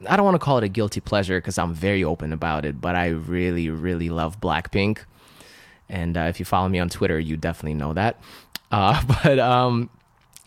I 0.08 0.16
don't 0.16 0.26
want 0.26 0.36
to 0.36 0.40
call 0.40 0.58
it 0.58 0.64
a 0.64 0.70
guilty 0.70 1.00
pleasure 1.00 1.40
because 1.40 1.58
I'm 1.58 1.74
very 1.74 2.04
open 2.04 2.34
about 2.34 2.66
it, 2.66 2.82
but 2.82 2.96
I 2.96 3.08
really, 3.08 3.70
really 3.70 4.10
love 4.10 4.40
Blackpink. 4.40 5.00
And 5.90 6.18
uh, 6.18 6.22
if 6.22 6.40
you 6.40 6.46
follow 6.46 6.68
me 6.70 6.80
on 6.80 6.90
Twitter, 6.90 7.20
you 7.20 7.38
definitely 7.38 7.76
know 7.76 7.94
that. 7.94 8.20
Uh, 8.72 9.02
but 9.24 9.40
um, 9.40 9.90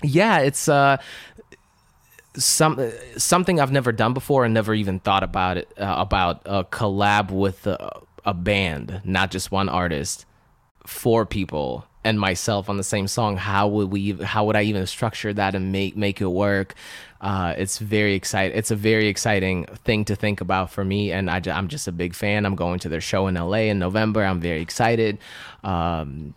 yeah, 0.02 0.38
it's 0.40 0.68
uh, 0.68 0.98
some 2.36 2.90
something 3.16 3.60
I've 3.60 3.72
never 3.72 3.92
done 3.92 4.14
before 4.14 4.44
and 4.44 4.54
never 4.54 4.74
even 4.74 5.00
thought 5.00 5.22
about 5.22 5.56
it 5.58 5.72
uh, 5.78 5.94
about 5.98 6.42
a 6.44 6.64
collab 6.64 7.30
with 7.30 7.66
a, 7.66 8.00
a 8.24 8.34
band, 8.34 9.00
not 9.04 9.30
just 9.30 9.50
one 9.50 9.68
artist, 9.68 10.26
four 10.86 11.26
people 11.26 11.86
and 12.04 12.18
myself 12.18 12.70
on 12.70 12.76
the 12.76 12.84
same 12.84 13.08
song. 13.08 13.36
How 13.36 13.68
would 13.68 13.90
we? 13.90 14.12
How 14.12 14.44
would 14.46 14.56
I 14.56 14.62
even 14.62 14.86
structure 14.86 15.32
that 15.32 15.54
and 15.54 15.72
make 15.72 15.96
make 15.96 16.20
it 16.20 16.26
work? 16.26 16.74
Uh, 17.20 17.54
it's 17.56 17.78
very 17.78 18.14
exciting. 18.14 18.56
It's 18.56 18.70
a 18.70 18.76
very 18.76 19.08
exciting 19.08 19.66
thing 19.84 20.04
to 20.04 20.14
think 20.14 20.40
about 20.40 20.70
for 20.70 20.84
me, 20.84 21.10
and 21.10 21.28
I, 21.28 21.40
am 21.46 21.68
just 21.68 21.88
a 21.88 21.92
big 21.92 22.14
fan. 22.14 22.46
I'm 22.46 22.54
going 22.54 22.78
to 22.80 22.88
their 22.88 23.00
show 23.00 23.26
in 23.26 23.34
LA 23.34 23.68
in 23.70 23.78
November. 23.78 24.24
I'm 24.24 24.40
very 24.40 24.62
excited. 24.62 25.18
Um, 25.64 26.34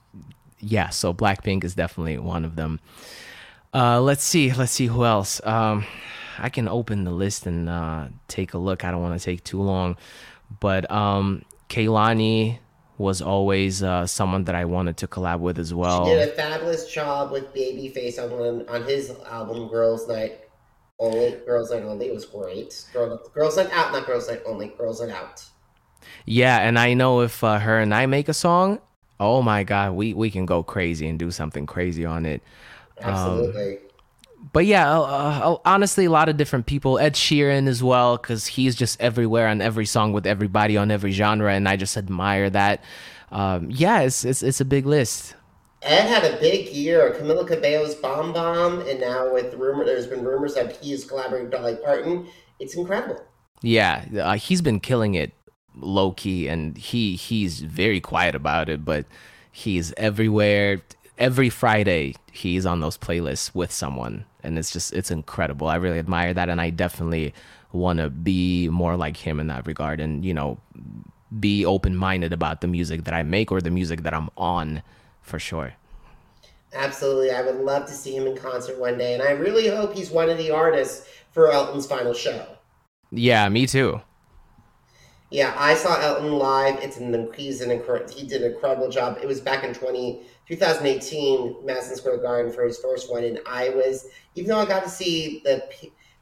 yeah, 0.59 0.89
so 0.89 1.13
Blackpink 1.13 1.63
is 1.63 1.75
definitely 1.75 2.17
one 2.17 2.45
of 2.45 2.55
them. 2.55 2.79
Uh, 3.73 4.01
let's 4.01 4.23
see. 4.23 4.51
Let's 4.53 4.71
see 4.71 4.87
who 4.87 5.05
else. 5.05 5.39
Um, 5.45 5.85
I 6.39 6.49
can 6.49 6.67
open 6.67 7.03
the 7.03 7.11
list 7.11 7.45
and 7.45 7.69
uh, 7.69 8.07
take 8.27 8.53
a 8.53 8.57
look. 8.57 8.83
I 8.83 8.91
don't 8.91 9.01
want 9.01 9.19
to 9.19 9.23
take 9.23 9.43
too 9.43 9.61
long, 9.61 9.97
but 10.59 10.89
um, 10.91 11.43
Kehlani 11.69 12.57
was 12.97 13.21
always 13.21 13.81
uh, 13.81 14.05
someone 14.07 14.45
that 14.45 14.55
I 14.55 14.65
wanted 14.65 14.97
to 14.97 15.07
collab 15.07 15.39
with 15.39 15.59
as 15.59 15.73
well. 15.73 16.05
She 16.05 16.13
did 16.13 16.29
a 16.29 16.31
fabulous 16.31 16.91
job 16.91 17.31
with 17.31 17.53
Babyface 17.53 18.17
on 18.19 18.67
on 18.67 18.83
his 18.83 19.11
album 19.29 19.67
Girls 19.67 20.07
Night 20.07 20.50
Only. 21.01 21.31
Girls 21.45 21.71
Night 21.71 21.83
Only 21.83 22.07
it 22.07 22.13
was 22.13 22.25
great. 22.25 22.85
Girl, 22.93 23.19
Girls 23.33 23.57
Night 23.57 23.69
Out, 23.73 23.91
not 23.91 24.05
Girls 24.05 24.29
Night 24.29 24.41
Only. 24.45 24.67
Girls 24.67 25.01
Night 25.01 25.11
Out. 25.11 25.43
Yeah, 26.25 26.59
and 26.59 26.77
I 26.79 26.93
know 26.93 27.21
if 27.21 27.43
uh, 27.43 27.59
her 27.59 27.79
and 27.79 27.93
I 27.93 28.05
make 28.05 28.29
a 28.29 28.33
song, 28.33 28.79
oh 29.19 29.41
my 29.41 29.63
god, 29.63 29.93
we 29.93 30.13
we 30.13 30.29
can 30.29 30.45
go 30.45 30.63
crazy 30.63 31.07
and 31.07 31.17
do 31.17 31.31
something 31.31 31.65
crazy 31.65 32.05
on 32.05 32.25
it. 32.25 32.41
Absolutely. 32.99 33.73
Um, 33.73 33.83
but 34.53 34.65
yeah, 34.65 34.91
uh, 34.91 35.03
uh, 35.03 35.57
honestly, 35.65 36.05
a 36.05 36.11
lot 36.11 36.29
of 36.29 36.37
different 36.37 36.65
people. 36.65 36.99
Ed 36.99 37.13
Sheeran 37.13 37.67
as 37.67 37.83
well, 37.83 38.17
because 38.17 38.47
he's 38.47 38.75
just 38.75 38.99
everywhere 39.01 39.47
on 39.47 39.61
every 39.61 39.85
song 39.85 40.13
with 40.13 40.25
everybody 40.25 40.77
on 40.77 40.91
every 40.91 41.11
genre, 41.11 41.53
and 41.53 41.67
I 41.67 41.75
just 41.75 41.97
admire 41.97 42.49
that. 42.49 42.83
Um, 43.31 43.69
yeah, 43.71 44.01
it's, 44.01 44.25
it's 44.25 44.43
it's 44.43 44.61
a 44.61 44.65
big 44.65 44.85
list. 44.85 45.35
Ed 45.81 46.07
had 46.07 46.23
a 46.23 46.37
big 46.39 46.69
year. 46.69 47.15
Camila 47.17 47.47
Cabello's 47.47 47.95
Bam 47.95 48.33
Bam, 48.33 48.81
and 48.81 48.99
now 48.99 49.33
with 49.33 49.53
rumor, 49.55 49.85
there's 49.85 50.07
been 50.07 50.23
rumors 50.23 50.53
that 50.55 50.77
he 50.77 50.93
is 50.93 51.05
collaborating 51.05 51.49
with 51.49 51.53
Dolly 51.53 51.75
Parton. 51.75 52.27
It's 52.59 52.75
incredible. 52.75 53.23
Yeah, 53.61 54.05
uh, 54.19 54.35
he's 54.35 54.61
been 54.61 54.79
killing 54.79 55.15
it 55.15 55.33
low 55.75 56.11
key, 56.11 56.47
and 56.47 56.77
he 56.77 57.15
he's 57.15 57.61
very 57.61 57.99
quiet 57.99 58.35
about 58.35 58.69
it, 58.69 58.85
but 58.85 59.05
he's 59.51 59.93
everywhere 59.97 60.81
every 61.21 61.49
Friday 61.49 62.15
he's 62.31 62.65
on 62.65 62.79
those 62.79 62.97
playlists 62.97 63.53
with 63.53 63.71
someone, 63.71 64.25
and 64.43 64.57
it's 64.57 64.71
just 64.71 64.91
it's 64.93 65.11
incredible. 65.11 65.67
I 65.67 65.75
really 65.75 65.99
admire 65.99 66.33
that, 66.33 66.49
and 66.49 66.59
I 66.59 66.71
definitely 66.71 67.33
want 67.71 67.99
to 67.99 68.09
be 68.09 68.67
more 68.69 68.97
like 68.97 69.17
him 69.17 69.39
in 69.39 69.47
that 69.47 69.67
regard, 69.67 69.99
and 69.99 70.25
you 70.25 70.33
know, 70.33 70.59
be 71.39 71.65
open 71.65 71.95
minded 71.95 72.33
about 72.33 72.61
the 72.61 72.67
music 72.67 73.03
that 73.05 73.13
I 73.13 73.23
make 73.23 73.51
or 73.51 73.61
the 73.61 73.71
music 73.71 74.01
that 74.03 74.13
I'm 74.13 74.29
on, 74.35 74.81
for 75.21 75.39
sure. 75.39 75.73
Absolutely, 76.73 77.31
I 77.31 77.41
would 77.41 77.57
love 77.57 77.85
to 77.87 77.91
see 77.91 78.15
him 78.15 78.27
in 78.27 78.37
concert 78.37 78.79
one 78.79 78.97
day, 78.97 79.13
and 79.13 79.21
I 79.21 79.31
really 79.31 79.67
hope 79.67 79.93
he's 79.93 80.09
one 80.09 80.29
of 80.29 80.37
the 80.37 80.51
artists 80.51 81.07
for 81.31 81.51
Elton's 81.51 81.85
final 81.85 82.13
show. 82.13 82.45
Yeah, 83.11 83.47
me 83.49 83.67
too. 83.67 84.01
Yeah, 85.31 85.55
I 85.57 85.75
saw 85.75 85.99
Elton 85.99 86.33
live. 86.33 86.79
It's 86.83 86.97
an 86.97 87.29
he's 87.35 87.61
an. 87.61 87.69
He 88.13 88.27
did 88.27 88.41
an 88.41 88.53
incredible 88.53 88.89
job. 88.89 89.17
It 89.21 89.27
was 89.27 89.39
back 89.39 89.63
in 89.63 89.73
20, 89.73 90.21
2018, 90.47 91.65
Madison 91.65 91.95
Square 91.95 92.17
Garden 92.17 92.51
for 92.51 92.63
his 92.63 92.77
first 92.79 93.09
one, 93.09 93.23
and 93.23 93.39
I 93.45 93.69
was 93.69 94.07
even 94.35 94.49
though 94.49 94.59
I 94.59 94.65
got 94.65 94.83
to 94.83 94.89
see 94.89 95.41
the 95.45 95.63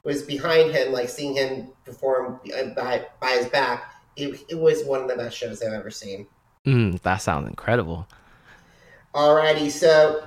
was 0.04 0.22
behind 0.24 0.72
him, 0.72 0.92
like 0.92 1.10
seeing 1.10 1.36
him 1.36 1.70
perform 1.86 2.40
by 2.76 3.06
by 3.20 3.32
his 3.32 3.48
back. 3.48 3.94
It, 4.16 4.42
it 4.50 4.60
was 4.60 4.84
one 4.84 5.02
of 5.02 5.08
the 5.08 5.16
best 5.16 5.38
shows 5.38 5.62
I've 5.62 5.74
ever 5.74 5.90
seen. 5.90 6.28
Mm, 6.66 7.02
that 7.02 7.18
sounds 7.18 7.48
incredible. 7.48 8.08
Alrighty, 9.20 9.70
so 9.70 10.24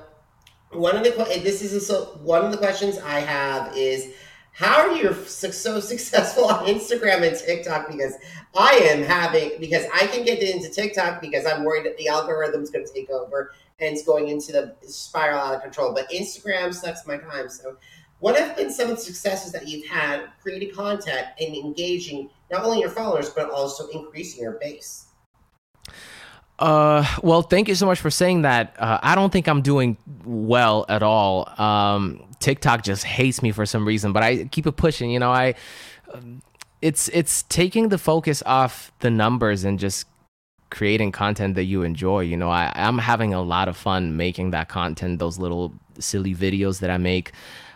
one 0.70 0.94
of 0.94 1.02
the 1.02 1.12
this 1.42 1.62
is 1.62 1.86
so 1.86 2.18
one 2.22 2.44
of 2.44 2.52
the 2.52 2.58
questions 2.58 2.98
I 2.98 3.20
have 3.20 3.74
is 3.74 4.12
how 4.52 4.86
are 4.86 4.94
you 4.94 5.14
so 5.14 5.80
successful 5.80 6.44
on 6.50 6.66
Instagram 6.66 7.26
and 7.26 7.34
TikTok? 7.34 7.90
Because 7.90 8.12
I 8.54 8.72
am 8.82 9.02
having 9.02 9.52
because 9.60 9.86
I 9.94 10.06
can 10.08 10.26
get 10.26 10.42
into 10.42 10.68
TikTok 10.68 11.22
because 11.22 11.46
I'm 11.46 11.64
worried 11.64 11.86
that 11.86 11.96
the 11.96 12.08
algorithm's 12.08 12.68
going 12.68 12.84
to 12.84 12.92
take 12.92 13.08
over 13.08 13.54
and 13.80 13.96
it's 13.96 14.04
going 14.04 14.28
into 14.28 14.52
the 14.52 14.76
spiral 14.82 15.40
out 15.40 15.54
of 15.54 15.62
control. 15.62 15.94
But 15.94 16.10
Instagram 16.10 16.74
sucks 16.74 17.06
my 17.06 17.16
time. 17.16 17.48
So, 17.48 17.78
what 18.18 18.36
have 18.36 18.54
been 18.58 18.70
some 18.70 18.90
of 18.90 18.96
the 18.96 19.02
successes 19.02 19.52
that 19.52 19.66
you've 19.66 19.86
had 19.86 20.26
creating 20.42 20.74
content 20.74 21.28
and 21.40 21.56
engaging 21.56 22.28
not 22.50 22.62
only 22.62 22.80
your 22.80 22.90
followers 22.90 23.30
but 23.30 23.48
also 23.48 23.86
increasing 23.86 24.42
your 24.42 24.58
base? 24.60 25.06
Uh, 26.62 27.04
well, 27.24 27.42
thank 27.42 27.66
you 27.66 27.74
so 27.74 27.86
much 27.86 27.98
for 27.98 28.08
saying 28.08 28.42
that. 28.42 28.76
Uh, 28.78 28.96
I 29.02 29.16
don't 29.16 29.32
think 29.32 29.48
I'm 29.48 29.62
doing 29.62 29.96
well 30.24 30.86
at 30.88 31.02
all. 31.02 31.52
Um, 31.60 32.22
TikTok 32.38 32.84
just 32.84 33.02
hates 33.02 33.42
me 33.42 33.50
for 33.50 33.66
some 33.66 33.84
reason, 33.84 34.12
but 34.12 34.22
I 34.22 34.44
keep 34.44 34.68
it 34.68 34.76
pushing. 34.76 35.10
You 35.10 35.18
know, 35.18 35.32
I. 35.32 35.54
Um, 36.14 36.40
it's 36.80 37.08
it's 37.08 37.42
taking 37.44 37.88
the 37.88 37.98
focus 37.98 38.44
off 38.46 38.92
the 39.00 39.10
numbers 39.10 39.64
and 39.64 39.78
just 39.78 40.06
creating 40.70 41.10
content 41.10 41.56
that 41.56 41.64
you 41.64 41.82
enjoy. 41.82 42.20
You 42.20 42.36
know, 42.36 42.50
I, 42.50 42.70
I'm 42.76 42.98
having 42.98 43.34
a 43.34 43.42
lot 43.42 43.66
of 43.68 43.76
fun 43.76 44.16
making 44.16 44.52
that 44.52 44.68
content, 44.68 45.18
those 45.18 45.38
little 45.38 45.74
silly 45.98 46.34
videos 46.34 46.78
that 46.78 46.90
I 46.90 46.96
make. 46.96 47.32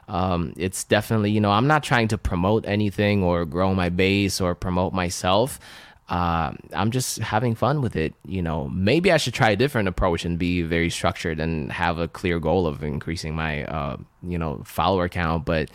Um, 0.08 0.52
it's 0.56 0.84
definitely, 0.84 1.32
you 1.32 1.40
know, 1.40 1.50
I'm 1.50 1.66
not 1.66 1.82
trying 1.82 2.06
to 2.08 2.18
promote 2.18 2.64
anything 2.66 3.24
or 3.24 3.44
grow 3.44 3.74
my 3.74 3.88
base 3.88 4.40
or 4.40 4.54
promote 4.54 4.92
myself. 4.92 5.58
Uh, 6.08 6.52
I'm 6.72 6.92
just 6.92 7.18
having 7.18 7.54
fun 7.54 7.82
with 7.82 7.96
it. 7.96 8.14
You 8.24 8.42
know, 8.42 8.68
maybe 8.68 9.10
I 9.10 9.16
should 9.16 9.34
try 9.34 9.50
a 9.50 9.56
different 9.56 9.88
approach 9.88 10.24
and 10.24 10.38
be 10.38 10.62
very 10.62 10.90
structured 10.90 11.40
and 11.40 11.70
have 11.72 11.98
a 11.98 12.06
clear 12.06 12.38
goal 12.38 12.66
of 12.66 12.82
increasing 12.82 13.34
my, 13.34 13.64
uh, 13.64 13.96
you 14.22 14.38
know, 14.38 14.62
follower 14.64 15.08
count. 15.08 15.44
But 15.44 15.70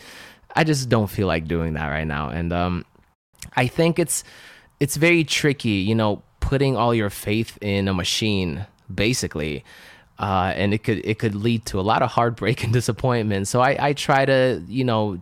I 0.56 0.64
just 0.64 0.88
don't 0.88 1.08
feel 1.08 1.26
like 1.26 1.46
doing 1.46 1.74
that 1.74 1.88
right 1.88 2.06
now. 2.06 2.30
And 2.30 2.52
um, 2.52 2.84
I 3.56 3.66
think 3.66 3.98
it's 3.98 4.24
it's 4.80 4.96
very 4.96 5.24
tricky. 5.24 5.84
You 5.84 5.94
know, 5.94 6.22
putting 6.40 6.76
all 6.76 6.94
your 6.94 7.10
faith 7.10 7.58
in 7.60 7.88
a 7.88 7.94
machine, 7.94 8.66
basically. 8.92 9.64
Uh, 10.18 10.52
and 10.54 10.72
it 10.72 10.84
could 10.84 11.04
it 11.04 11.18
could 11.18 11.34
lead 11.34 11.66
to 11.66 11.80
a 11.80 11.82
lot 11.82 12.02
of 12.02 12.10
heartbreak 12.10 12.62
and 12.64 12.72
disappointment. 12.72 13.48
So 13.48 13.60
I, 13.60 13.88
I 13.88 13.92
try 13.92 14.24
to 14.24 14.62
you 14.66 14.84
know 14.84 15.20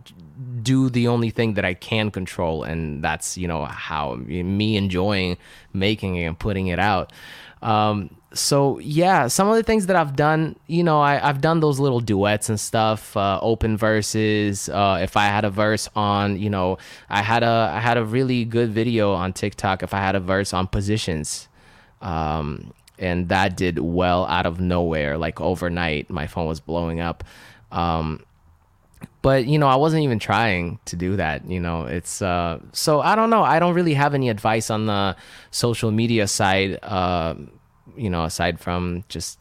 do 0.63 0.89
the 0.89 1.07
only 1.07 1.29
thing 1.29 1.55
that 1.55 1.65
I 1.65 1.73
can 1.73 2.11
control, 2.11 2.63
and 2.63 3.03
that's 3.03 3.37
you 3.37 3.47
know 3.47 3.65
how 3.65 4.15
me 4.15 4.77
enjoying 4.77 5.37
making 5.73 6.15
it 6.15 6.25
and 6.25 6.37
putting 6.37 6.67
it 6.67 6.79
out. 6.79 7.11
Um, 7.61 8.09
so 8.33 8.79
yeah, 8.79 9.27
some 9.27 9.49
of 9.49 9.55
the 9.55 9.63
things 9.63 9.87
that 9.87 9.95
I've 9.95 10.15
done, 10.15 10.55
you 10.67 10.83
know, 10.83 11.01
I, 11.01 11.15
have 11.15 11.41
done 11.41 11.59
those 11.59 11.79
little 11.79 11.99
duets 11.99 12.49
and 12.49 12.59
stuff, 12.59 13.15
uh, 13.17 13.39
open 13.41 13.77
verses. 13.77 14.69
Uh, 14.69 14.99
if 15.01 15.17
I 15.17 15.25
had 15.25 15.43
a 15.43 15.49
verse 15.49 15.89
on, 15.95 16.39
you 16.39 16.49
know, 16.49 16.77
I 17.09 17.21
had 17.21 17.43
a 17.43 17.71
I 17.73 17.79
had 17.79 17.97
a 17.97 18.05
really 18.05 18.45
good 18.45 18.71
video 18.71 19.13
on 19.13 19.33
TikTok. 19.33 19.83
If 19.83 19.93
I 19.93 19.99
had 19.99 20.15
a 20.15 20.19
verse 20.19 20.53
on 20.53 20.67
positions, 20.67 21.49
um, 22.01 22.73
and 22.97 23.29
that 23.29 23.57
did 23.57 23.79
well 23.79 24.25
out 24.25 24.45
of 24.45 24.59
nowhere, 24.59 25.17
like 25.17 25.41
overnight, 25.41 26.09
my 26.09 26.27
phone 26.27 26.47
was 26.47 26.59
blowing 26.59 26.99
up. 26.99 27.23
Um, 27.71 28.23
but 29.21 29.45
you 29.45 29.59
know, 29.59 29.67
I 29.67 29.75
wasn't 29.75 30.03
even 30.03 30.19
trying 30.19 30.79
to 30.85 30.95
do 30.95 31.15
that. 31.15 31.45
You 31.45 31.59
know, 31.59 31.85
it's 31.85 32.21
uh, 32.21 32.59
so 32.71 33.01
I 33.01 33.15
don't 33.15 33.29
know. 33.29 33.43
I 33.43 33.59
don't 33.59 33.73
really 33.73 33.93
have 33.93 34.13
any 34.13 34.29
advice 34.29 34.69
on 34.69 34.87
the 34.87 35.15
social 35.51 35.91
media 35.91 36.27
side. 36.27 36.79
Uh, 36.81 37.35
you 37.95 38.09
know, 38.09 38.23
aside 38.23 38.59
from 38.59 39.03
just 39.09 39.37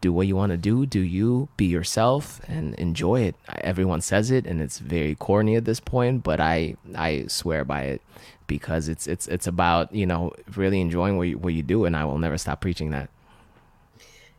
do 0.00 0.12
what 0.12 0.26
you 0.26 0.36
want 0.36 0.50
to 0.50 0.56
do, 0.56 0.86
do 0.86 1.00
you 1.00 1.48
be 1.56 1.66
yourself 1.66 2.40
and 2.48 2.74
enjoy 2.76 3.20
it. 3.20 3.36
Everyone 3.60 4.00
says 4.00 4.30
it 4.30 4.46
and 4.46 4.60
it's 4.60 4.78
very 4.78 5.14
corny 5.14 5.56
at 5.56 5.64
this 5.64 5.80
point, 5.80 6.22
but 6.22 6.40
I 6.40 6.76
I 6.94 7.26
swear 7.26 7.64
by 7.64 7.82
it 7.82 8.02
because 8.46 8.88
it's 8.88 9.06
it's 9.06 9.26
it's 9.28 9.46
about, 9.46 9.94
you 9.94 10.06
know, 10.06 10.32
really 10.54 10.80
enjoying 10.80 11.16
what 11.16 11.28
you, 11.28 11.38
what 11.38 11.52
you 11.52 11.62
do 11.62 11.84
and 11.84 11.96
I 11.96 12.04
will 12.04 12.18
never 12.18 12.38
stop 12.38 12.60
preaching 12.60 12.90
that. 12.90 13.10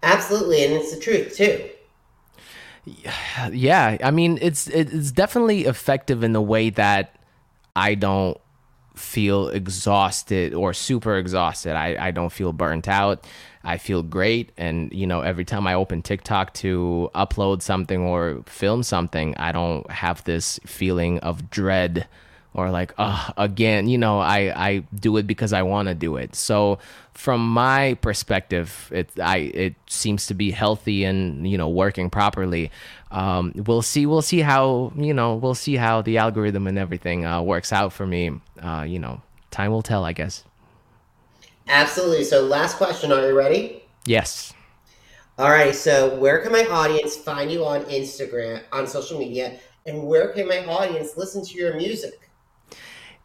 Absolutely, 0.02 0.64
and 0.64 0.74
it's 0.74 0.94
the 0.94 1.00
truth 1.00 1.36
too. 1.36 1.70
Yeah, 3.52 3.98
I 4.04 4.12
mean, 4.12 4.38
it's 4.42 4.68
it's 4.68 5.12
definitely 5.12 5.66
effective 5.66 6.24
in 6.24 6.34
the 6.34 6.42
way 6.42 6.70
that 6.72 7.16
I 7.76 7.96
don't 7.96 8.38
feel 8.96 9.48
exhausted 9.50 10.54
or 10.54 10.74
super 10.74 11.18
exhausted. 11.18 11.76
I, 11.76 12.08
I 12.08 12.12
don't 12.12 12.32
feel 12.32 12.52
burnt 12.52 12.88
out. 12.88 13.26
I 13.64 13.78
feel 13.78 14.04
great. 14.04 14.52
And, 14.58 14.92
you 14.92 15.08
know, 15.08 15.22
every 15.22 15.46
time 15.46 15.68
I 15.68 15.74
open 15.74 16.02
TikTok 16.02 16.54
to 16.56 17.10
upload 17.16 17.62
something 17.62 18.02
or 18.02 18.44
film 18.46 18.84
something, 18.84 19.36
I 19.38 19.52
don't 19.52 19.90
have 19.90 20.24
this 20.26 20.60
feeling 20.66 21.20
of 21.20 21.50
dread 21.50 22.08
or 22.54 22.72
like, 22.72 22.94
oh, 22.98 23.30
again, 23.38 23.88
you 23.88 23.98
know, 23.98 24.20
I, 24.20 24.70
I 24.70 24.84
do 24.94 25.18
it 25.18 25.28
because 25.28 25.54
I 25.54 25.62
want 25.62 25.88
to 25.88 25.96
do 25.96 26.18
it. 26.18 26.36
So 26.36 26.80
from 27.14 27.48
my 27.48 27.96
perspective, 28.02 28.90
it, 28.94 29.10
I, 29.22 29.38
it 29.38 29.76
seems 29.88 30.26
to 30.28 30.34
be 30.34 30.52
healthy 30.52 31.04
and, 31.04 31.50
you 31.50 31.58
know, 31.58 31.70
working 31.70 32.10
properly. 32.10 32.72
Um, 33.12 33.54
we'll 33.56 33.82
see, 33.82 34.06
we'll 34.06 34.22
see 34.22 34.40
how, 34.40 34.92
you 34.96 35.14
know, 35.14 35.36
we'll 35.36 35.56
see 35.56 35.76
how 35.76 36.02
the 36.02 36.18
algorithm 36.18 36.66
and 36.66 36.78
everything 36.78 37.26
uh, 37.26 37.42
works 37.42 37.72
out 37.72 37.94
for 37.94 38.08
me. 38.08 38.32
Uh, 38.62 38.86
you 38.88 39.00
know, 39.00 39.22
time 39.52 39.72
will 39.72 39.84
tell, 39.84 40.04
I 40.04 40.14
guess. 40.14 40.44
Absolutely. 41.68 42.24
So, 42.24 42.42
last 42.42 42.78
question. 42.78 43.12
Are 43.12 43.28
you 43.28 43.38
ready? 43.38 43.84
Yes. 44.06 44.54
All 45.38 45.52
right. 45.52 45.76
So, 45.76 46.18
where 46.18 46.40
can 46.40 46.52
my 46.52 46.66
audience 46.66 47.16
find 47.16 47.52
you 47.52 47.64
on 47.64 47.84
Instagram, 47.86 48.64
on 48.72 48.88
social 48.88 49.20
media, 49.20 49.60
and 49.86 50.04
where 50.04 50.30
can 50.30 50.48
my 50.48 50.66
audience 50.66 51.16
listen 51.16 51.46
to 51.46 51.54
your 51.54 51.76
music? 51.76 52.29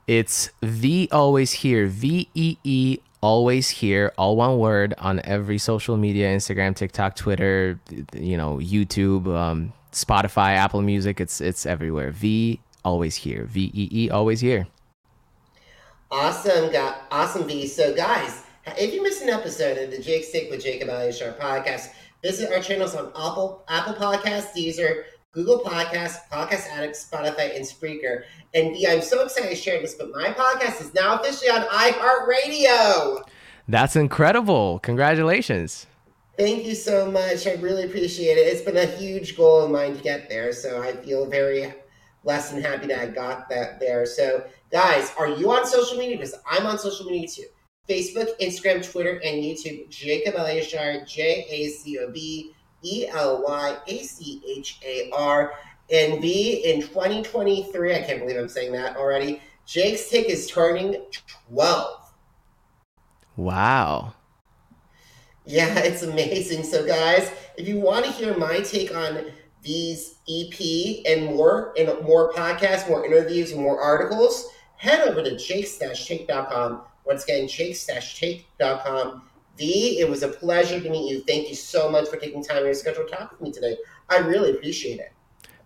It's 0.07 0.50
the 0.61 1.09
always 1.12 1.52
here, 1.52 1.86
V 1.86 2.28
E 2.34 2.57
E 2.62 2.98
always 3.22 3.70
here, 3.70 4.12
all 4.18 4.36
one 4.36 4.59
word 4.59 4.92
on 4.98 5.20
every 5.24 5.57
social 5.57 5.96
media 5.96 6.28
Instagram, 6.36 6.76
TikTok, 6.76 7.16
Twitter, 7.16 7.80
you 8.12 8.36
know, 8.36 8.59
YouTube, 8.59 9.26
um, 9.34 9.72
Spotify, 9.92 10.57
Apple 10.57 10.82
Music. 10.82 11.20
It's 11.20 11.40
it's 11.40 11.64
everywhere. 11.64 12.11
V 12.11 12.61
always 12.84 13.16
here, 13.16 13.44
V 13.46 13.70
E 13.72 13.88
E 13.90 14.11
always 14.11 14.40
here. 14.40 14.66
Awesome, 16.11 16.70
got 16.70 17.05
awesome 17.11 17.46
V. 17.46 17.66
So, 17.66 17.94
guys, 17.94 18.42
if 18.78 18.92
you 18.92 19.02
missed 19.02 19.22
an 19.22 19.30
episode 19.30 19.78
of 19.78 19.90
the 19.90 19.98
Jake's 19.98 20.30
Take 20.30 20.50
with 20.50 20.62
Jacob 20.62 20.88
Show 21.14 21.32
podcast, 21.32 21.88
visit 22.22 22.52
our 22.52 22.61
channels 22.61 22.94
on 22.94 23.07
Apple 23.09 23.64
Apple 23.68 23.94
Podcasts, 23.94 24.52
Deezer, 24.55 25.05
Google 25.35 25.61
Podcasts, 25.61 26.18
Podcast 26.30 26.68
Addict, 26.70 26.95
Spotify, 26.95 27.57
and 27.57 27.64
Spreaker. 27.64 28.22
And 28.55 28.72
V, 28.72 28.87
I'm 28.87 29.03
so 29.03 29.24
excited 29.24 29.51
to 29.51 29.57
share 29.57 29.80
this, 29.80 29.95
but 29.95 30.11
my 30.12 30.28
podcast 30.28 30.80
is 30.80 30.95
now 30.95 31.18
officially 31.18 31.51
on 31.51 31.62
iHeartRadio. 31.62 33.22
That's 33.68 33.97
incredible. 33.97 34.78
Congratulations. 34.80 35.87
Thank 36.39 36.64
you 36.64 36.74
so 36.74 37.11
much. 37.11 37.47
I 37.47 37.55
really 37.55 37.85
appreciate 37.85 38.39
it. 38.39 38.43
It's 38.43 38.62
been 38.62 38.76
a 38.76 38.87
huge 38.87 39.37
goal 39.37 39.62
of 39.62 39.70
mine 39.70 39.97
to 39.97 40.03
get 40.03 40.28
there, 40.28 40.53
so 40.53 40.82
I 40.82 40.93
feel 40.93 41.26
very 41.26 41.72
blessed 42.22 42.55
and 42.55 42.64
happy 42.64 42.87
that 42.89 42.99
I 42.99 43.07
got 43.07 43.49
that 43.51 43.80
there. 43.80 44.07
So, 44.07 44.45
guys, 44.70 45.12
are 45.18 45.28
you 45.28 45.51
on 45.53 45.66
social 45.66 45.99
media? 45.99 46.16
Because 46.16 46.35
I'm 46.49 46.66
on 46.66 46.78
social 46.78 47.07
media 47.07 47.28
too. 47.28 47.45
Facebook, 47.89 48.28
Instagram, 48.41 48.89
Twitter, 48.91 49.20
and 49.24 49.43
YouTube. 49.43 49.89
Jacob 49.91 50.35
Elyachar, 50.35 51.07
J 51.07 51.47
A 51.49 51.68
C 51.68 51.99
O 51.99 52.11
B 52.11 52.53
E 52.85 53.09
L 53.09 53.43
Y 53.43 53.76
A 53.87 54.03
C 54.03 54.43
H 54.47 54.78
A 54.85 55.11
R. 55.12 55.55
And 55.91 56.20
B, 56.22 56.62
in 56.64 56.80
2023, 56.80 57.95
I 57.95 58.03
can't 58.03 58.20
believe 58.20 58.39
I'm 58.39 58.49
saying 58.49 58.72
that 58.72 58.97
already, 58.97 59.43
Jake's 59.66 60.09
Take 60.09 60.30
is 60.30 60.47
turning 60.47 60.97
12. 61.51 62.12
Wow. 63.37 64.14
Yeah, 65.45 65.78
it's 65.78 66.03
amazing. 66.03 66.64
So, 66.64 66.87
guys, 66.87 67.30
if 67.57 67.68
you 67.68 67.80
want 67.80 68.07
to 68.07 68.12
hear 68.12 68.37
my 68.37 68.61
take 68.61 68.95
on 68.95 69.26
these 69.62 70.16
EP 70.28 71.07
and 71.07 71.26
more, 71.26 71.74
and 71.78 71.89
more 72.05 72.32
podcasts, 72.32 72.89
more 72.89 73.05
interviews, 73.05 73.53
and 73.53 73.61
more 73.61 73.80
articles, 73.80 74.51
head 74.76 75.07
over 75.09 75.22
to 75.22 75.37
jakes-take.com. 75.37 76.82
Once 77.05 77.24
again, 77.24 77.49
jakes-take.com. 77.49 79.22
V, 79.57 80.00
it 80.00 80.09
was 80.09 80.22
a 80.22 80.28
pleasure 80.28 80.80
to 80.80 80.90
meet 80.90 81.11
you. 81.11 81.22
Thank 81.22 81.48
you 81.48 81.55
so 81.55 81.90
much 81.90 82.09
for 82.09 82.16
taking 82.16 82.42
time 82.42 82.59
in 82.59 82.64
your 82.64 82.74
schedule 82.74 83.05
to 83.05 83.11
talk 83.11 83.30
with 83.30 83.40
me 83.40 83.52
today. 83.52 83.76
I 84.09 84.18
really 84.18 84.50
appreciate 84.50 85.00
it. 85.00 85.12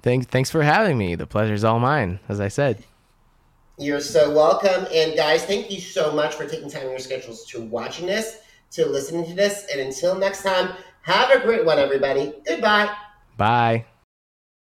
Thanks, 0.02 0.26
thanks 0.26 0.50
for 0.50 0.62
having 0.62 0.96
me. 0.96 1.14
The 1.14 1.26
pleasure's 1.26 1.64
all 1.64 1.78
mine, 1.78 2.20
as 2.28 2.40
I 2.40 2.48
said. 2.48 2.84
You're 3.78 4.00
so 4.00 4.34
welcome. 4.34 4.86
And 4.92 5.16
guys, 5.16 5.44
thank 5.44 5.70
you 5.70 5.80
so 5.80 6.12
much 6.12 6.34
for 6.34 6.46
taking 6.46 6.68
time 6.68 6.84
in 6.84 6.90
your 6.90 6.98
schedules 6.98 7.46
to 7.46 7.60
watching 7.60 8.06
this, 8.06 8.38
to 8.72 8.86
listening 8.86 9.24
to 9.26 9.34
this. 9.34 9.66
And 9.70 9.80
until 9.80 10.16
next 10.16 10.42
time, 10.42 10.74
have 11.02 11.30
a 11.30 11.40
great 11.40 11.64
one, 11.64 11.78
everybody. 11.78 12.34
Goodbye. 12.46 12.94
Bye. 13.36 13.86